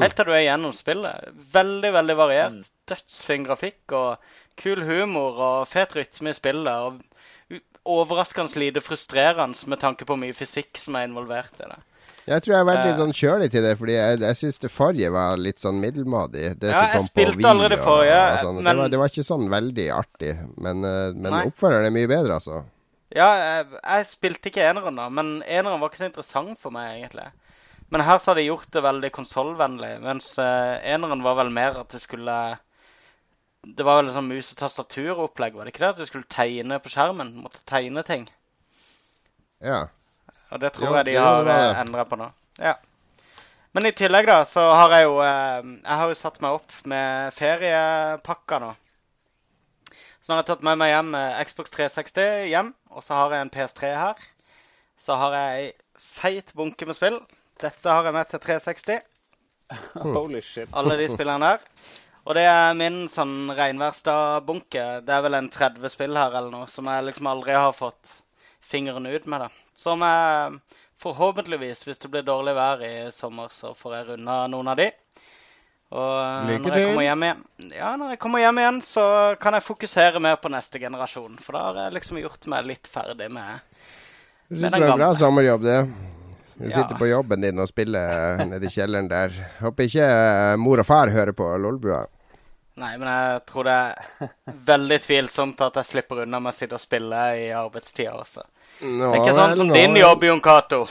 [0.01, 1.29] Helt til du er gjennom spillet.
[1.53, 2.71] Veldig, veldig variert.
[2.89, 4.31] Dødsfin grafikk og
[4.61, 6.73] kul humor og fet rytme i spillet.
[6.73, 11.81] Og overraskende lite frustrerende med tanke på mye fysikk som er involvert i det.
[12.27, 13.01] Jeg tror jeg har vært litt Eh.
[13.03, 16.59] sånn kjølig til det, fordi jeg, jeg syns det forrige var litt sånn middelmådig.
[16.61, 18.55] Det Ja, som jeg kom på spilte allerede forrige, og sånn.
[18.55, 22.07] men- det, var, det var ikke sånn veldig artig, men, eh, men oppfølgeren er mye
[22.09, 22.65] bedre, altså.
[23.15, 23.27] Ja,
[23.59, 27.27] jeg, jeg spilte ikke eneren, da, men eneren var ikke så interessant for meg, egentlig.
[27.91, 31.77] Men her så har de gjort det veldig konsollvennlig, mens eh, eneren var vel mer
[31.83, 32.59] at du skulle
[33.65, 35.91] Det var vel sånn mus- og tastaturopplegg, var det ikke det?
[35.91, 37.35] At du skulle tegne på skjermen?
[37.45, 38.29] Måtte tegne ting.
[39.63, 39.87] Ja.
[40.53, 42.29] Og det tror ja, jeg de har var endra på nå.
[42.61, 42.77] Ja.
[43.73, 46.75] Men i tillegg, da, så har jeg jo eh, Jeg har jo satt meg opp
[46.93, 48.73] med feriepakker nå.
[50.23, 53.33] Så nå har jeg tatt med meg hjem eh, Xbox 360 hjem, og så har
[53.35, 54.27] jeg en PS3 her.
[55.01, 55.71] Så har jeg ei
[56.13, 57.17] feit bunke med spill.
[57.63, 59.01] Dette har jeg med til 360.
[60.19, 60.69] Holy shit.
[60.77, 61.65] Alle de spillene der.
[62.23, 64.85] Og det er min sånn reinværsdag-bunke.
[65.07, 68.21] Det er vel en 30 spill her eller noe som jeg liksom aldri har fått
[68.73, 69.45] fingeren ut med.
[69.47, 69.49] da.
[69.77, 70.59] Som jeg
[71.03, 74.91] forhåpentligvis, hvis det blir dårlig vær i sommer, så får jeg runda noen av de.
[75.93, 77.43] Og eh, Lykke når jeg hjem igjen,
[77.77, 79.05] ja, når jeg kommer hjem igjen, så
[79.43, 81.37] kan jeg fokusere mer på neste generasjon.
[81.43, 83.61] For da har jeg liksom gjort meg litt ferdig med
[84.53, 84.87] med den gamle.
[84.87, 85.77] det er bra sommerjobb, det.
[86.55, 86.75] Du Ja.
[86.77, 89.33] sitter på jobben din og spiller nede i kjelleren der.
[89.61, 92.03] Håper ikke eh, mor og far hører på Lolbua.
[92.81, 94.29] Nei, men jeg tror det er
[94.69, 98.45] veldig tvilsomt at jeg slipper unna med å sitte og spille i arbeidstida også.
[98.83, 100.81] Nå, Det er ikke sånn vel, som nå din jobb, Jon Cato.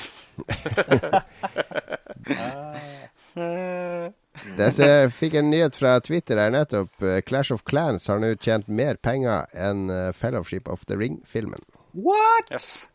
[4.61, 6.91] jeg fikk en nyhet fra Twitter her nettopp.
[7.03, 11.59] Eh, Clash of Clans har nå tjent mer penger enn eh, Fellowship of the Ring-filmen.
[11.91, 12.47] What?!
[12.51, 12.87] Yes.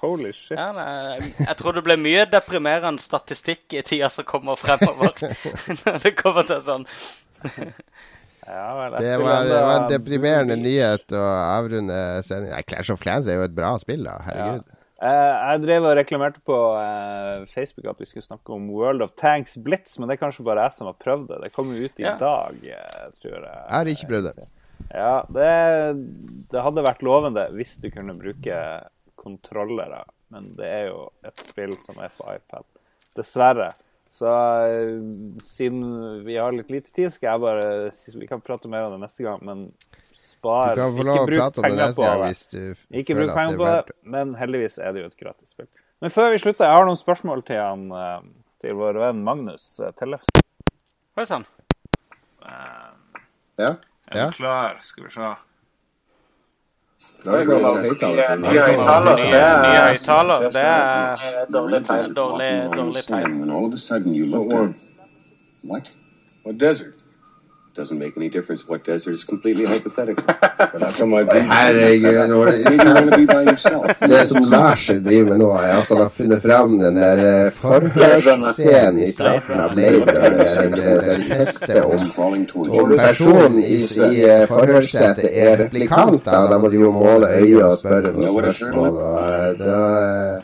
[0.00, 0.56] Holy shit.
[0.56, 5.12] Ja, nei, jeg tror det blir mye deprimerende statistikk i tida som kommer fremover.
[5.84, 6.86] Når det kommer til sånn.
[8.50, 10.66] Ja, vel, Det var, det var en deprimerende Beach.
[10.66, 11.22] nyhet å
[11.60, 11.96] avrunde
[12.26, 12.56] sendingen.
[12.56, 14.16] Nei, Clash of Clans er jo et bra spill, da.
[14.26, 14.64] Herregud.
[15.00, 19.14] Eh, jeg drev og reklamerte på eh, Facebook at vi skulle snakke om World of
[19.16, 21.38] Tanks Blitz, men det er kanskje bare jeg som har prøvd det.
[21.46, 22.16] Det kommer jo ut i Ja.
[22.20, 23.44] dag, eh, tror jeg.
[23.54, 24.48] Jeg har ikke prøvd det.
[24.90, 25.50] Ja, det,
[26.50, 28.58] det hadde vært lovende hvis du kunne bruke
[29.20, 30.02] kontrollere,
[30.32, 32.64] men det er jo et spill som er på iPad.
[33.16, 33.70] Dessverre.
[34.10, 34.96] Så eh,
[35.46, 37.66] siden vi har litt lite tid, skal jeg bare
[38.18, 41.20] Vi kan prate mer om det neste gang, men Du spar kan få Ikke lov
[41.20, 42.26] å bruk prate om det penger neste på gang det.
[42.32, 44.10] hvis du Ikke føler bruk at penger det på er det, verdt det.
[44.16, 45.68] men heldigvis er det jo et gratis spill.
[46.00, 48.20] Men før vi slutter, jeg har noen spørsmål til han, eh,
[48.60, 49.68] til vår venn Magnus
[50.00, 50.42] Tellefsen.
[51.14, 51.46] Hva er sann.
[53.60, 53.76] Ja.
[54.10, 54.26] Er Ja.
[54.26, 54.80] du klar?
[54.82, 55.34] Skal vi se.
[57.24, 57.44] Nye
[57.84, 58.36] høyttaler.
[58.40, 58.60] Nye
[59.84, 60.46] høyttaler.
[60.54, 61.80] Det er dårlig,
[62.16, 63.42] dårlig, dårlig tegn.
[63.42, 64.74] And all of a sudden you look down.
[65.62, 65.90] What?
[66.44, 66.94] What desert?
[67.76, 70.24] Doesn't make any difference what desert is completely hypothetical.
[70.26, 72.14] but how come I've been Herregud.
[72.14, 73.86] er det- Maybe you want to be by yourself.
[74.00, 77.52] Det som Lars driver med nå, er at han har funnet fram den der eh,
[77.52, 80.30] forhørsscenen i starten av Blade, der
[81.66, 82.00] det om
[82.70, 86.24] om personen i, i forhørssetet er replikant.
[86.24, 88.88] Da, må du jo måle øyet og spørre noen spørsmål.
[88.88, 90.40] Og, da,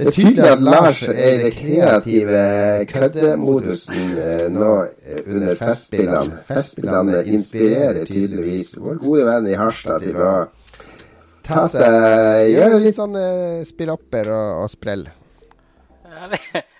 [0.00, 2.42] det er tydelig at Lars er i den kreative
[2.88, 6.38] køddemodusen eh, nå eh, under Festspillene.
[6.48, 10.30] Festspillene inspirerer tydeligvis vår gode venn i Harstad til å
[11.44, 15.04] ta seg Gjøre litt sånn eh, spillopper og, og sprell.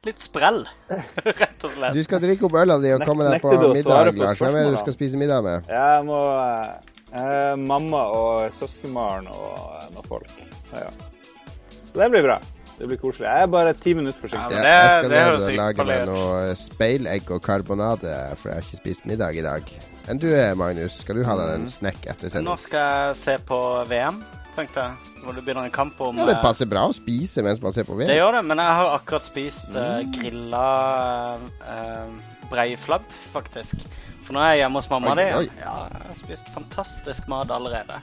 [0.09, 0.63] Litt sprell,
[1.43, 1.93] rett og slett.
[1.97, 4.41] Du skal drikke opp øla di og komme deg på middag, Lars.
[4.41, 5.69] Hvem er det du skal spise middag med?
[5.69, 6.23] Jeg må
[7.13, 10.33] eh, Mamma og søskenbarn og noen folk.
[10.73, 11.77] Ja, ja.
[11.91, 12.39] Så det blir bra.
[12.81, 13.27] Det blir koselig.
[13.29, 14.55] Jeg er bare ti minutter forsinket.
[14.57, 18.65] Ja, jeg skal det ned og lage meg noe speilegg og karbonade, for jeg har
[18.65, 19.69] ikke spist middag i dag.
[20.09, 20.97] Enn du er, Magnus?
[21.05, 22.81] Skal du ha deg en snack etter Nå skal
[23.13, 23.59] jeg se på
[23.91, 24.23] VM.
[24.57, 25.13] tenkte jeg.
[25.21, 27.73] Når du begynner en kamp om Ja, det eh, passer bra å spise mens man
[27.77, 28.09] ser på VM.
[28.09, 29.77] Det gjør det, men jeg har akkurat spist Mm.
[29.77, 30.65] uh, grilla
[31.61, 32.09] uh,
[32.51, 33.05] breiflabb,
[33.35, 33.85] faktisk.
[34.25, 35.29] For nå er jeg hjemme hos mamma di.
[35.29, 35.69] Ja, jeg
[36.09, 38.01] har spist fantastisk mat allerede.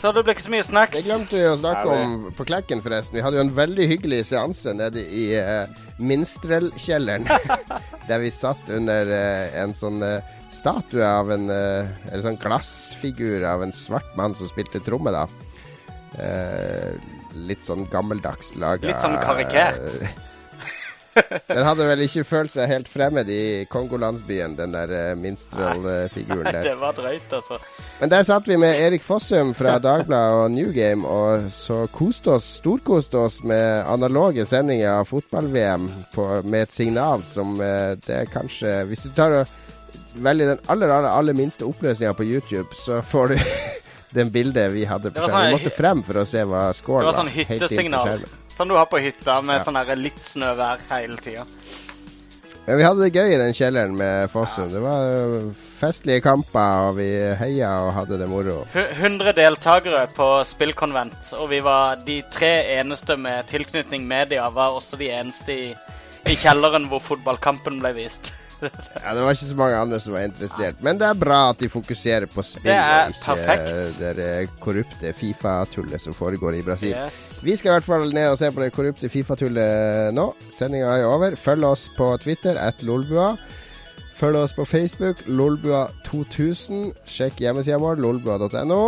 [0.00, 0.96] Så det ble ikke så mye snacks.
[0.96, 3.18] Det glemte vi å snakke om på Klekken, forresten.
[3.18, 5.68] Vi hadde jo en veldig hyggelig seanse nede i uh,
[6.00, 7.28] Minstrelkjelleren.
[8.08, 13.62] der vi satt under uh, en sånn uh, statue av en Eller sånn glassfigur av
[13.62, 15.28] en svart mann som spilte tromme, da.
[16.18, 16.94] Eh,
[17.46, 20.02] litt sånn gammeldags laga Litt sånn karikert.
[21.50, 26.62] Den hadde vel ikke følt seg helt fremmed i Kongolandsbyen, den der uh, minstrel-figuren der.
[26.70, 27.58] Det var drøyt, altså.
[28.00, 32.46] Men der satt vi med Erik Fossum fra Dagbladet og Newgame, og så koste oss,
[32.60, 35.90] storkoste oss med analoge sendinger av fotball-VM
[36.44, 39.58] med et signal som eh, det kanskje Hvis du tar og
[40.14, 43.36] velger den aller, aller, aller minste oppløsninga på YouTube, så får du
[44.14, 45.30] den bildet vi hadde på skjermen.
[45.30, 48.24] Vi sånn måtte frem for å se hva Det scoren var sånn var sånn hyttesignal.
[48.50, 49.64] Sånn du har på hytta, med Ja.
[49.64, 51.44] sånn litt snøvær hele tida.
[52.66, 54.68] Men vi hadde det gøy i den kjelleren med Fossum.
[54.70, 57.06] Det var festlige kamper, og vi
[57.40, 58.66] heia og hadde det moro.
[58.74, 64.70] Hu- 100 deltakere på spillkonvent, og vi var de tre eneste med tilknytning media, var
[64.76, 65.74] også de eneste i,
[66.26, 68.32] i kjelleren hvor fotballkampen ble vist.
[69.04, 70.80] Ja, Det var ikke så mange andre som var interessert.
[70.84, 74.00] Men det er bra at de fokuserer på spill, Det er ikke perfekt.
[74.18, 74.28] det
[74.60, 76.94] korrupte Fifa-tullet som foregår i Brasil.
[76.96, 77.40] Yes.
[77.44, 80.26] Vi skal i hvert fall ned og se på det korrupte Fifa-tullet nå.
[80.56, 81.36] Sendinga er over.
[81.40, 83.32] Følg oss på Twitter, at lolbua.
[84.20, 86.90] Følg oss på Facebook, lolbua2000.
[87.08, 88.82] Sjekk hjemmesida vår, lolbua.no.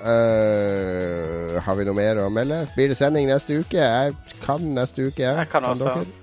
[0.00, 2.62] Uh, har vi noe mer å melde?
[2.72, 3.76] Blir det sending neste uke?
[3.76, 5.26] Jeg kan neste uke.
[5.26, 5.90] Jeg kan også.
[5.92, 6.19] dere?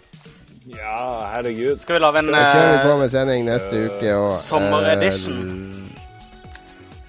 [0.68, 1.82] Ja, herregud.
[1.82, 4.16] Skal vi lage en Så kjører vi på eh, med sending neste uke.
[4.16, 5.44] Og, Sommeredition.
[5.72, 5.84] Uh,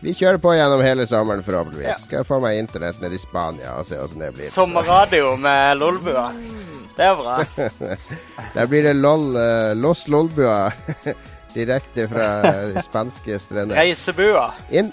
[0.00, 1.88] vi kjører på gjennom hele sommeren, forhåpentligvis.
[1.90, 1.96] Ja.
[1.98, 4.50] Skal få meg internett nede i Spania og se åssen det blir.
[4.54, 6.28] sommerradio med Lolbua?
[6.94, 7.34] Det er bra.
[8.54, 10.70] Der blir det lol, uh, Los Lolbua
[11.58, 12.28] direkte fra
[12.70, 13.74] de spanske strender.
[13.74, 14.52] Reisebua.
[14.70, 14.92] Inn.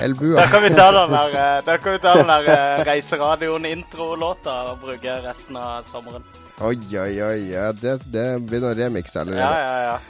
[0.00, 2.84] El Da kan vi ta den der, eh, da kan vi ta den der eh,
[2.88, 6.24] Reiseradioen-introlåta og bruke resten av sommeren.
[6.64, 7.38] Oi, oi, oi.
[7.52, 9.40] Ja, det, det begynner å remikse allerede.
[9.44, 10.00] ja, ja.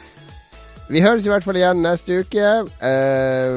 [0.93, 2.49] Vi høres i hvert fall igjen neste uke.
[2.85, 3.55] Eh,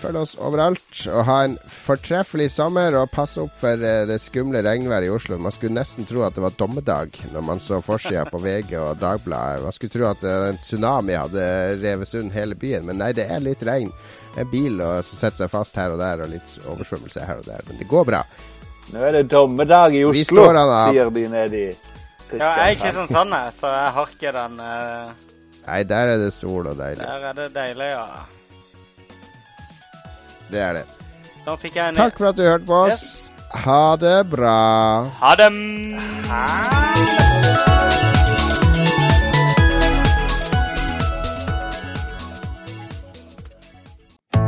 [0.00, 1.02] følg oss overalt.
[1.10, 2.96] Og ha en fortreffelig sommer.
[2.96, 5.36] Og pass opp for eh, det skumle regnværet i Oslo.
[5.42, 8.98] Man skulle nesten tro at det var dommedag når man så forsida på VG og
[9.02, 9.66] Dagbladet.
[9.66, 11.46] Man skulle tro at en tsunami hadde
[11.82, 12.86] revet sund hele byen.
[12.88, 13.92] Men nei, det er litt regn.
[14.40, 17.48] En bil og, som setter seg fast her og der, og litt oversvømmelse her og
[17.48, 17.60] der.
[17.68, 18.22] Men det går bra.
[18.92, 20.58] Nå er det dommedag i Oslo, slår
[20.90, 21.66] sier de nede i
[22.32, 25.12] Ja, jeg er ikke sånn sånn, jeg, så jeg har ikke den uh...
[25.66, 27.04] Nei, der er det sol og deilig.
[27.04, 28.06] Der er det deilig, ja.
[30.52, 30.86] Det er det.
[31.46, 33.04] Nå fikk jeg en Takk for at du hørte på oss.
[33.66, 34.58] Ha det bra.
[35.20, 35.60] Ha dem!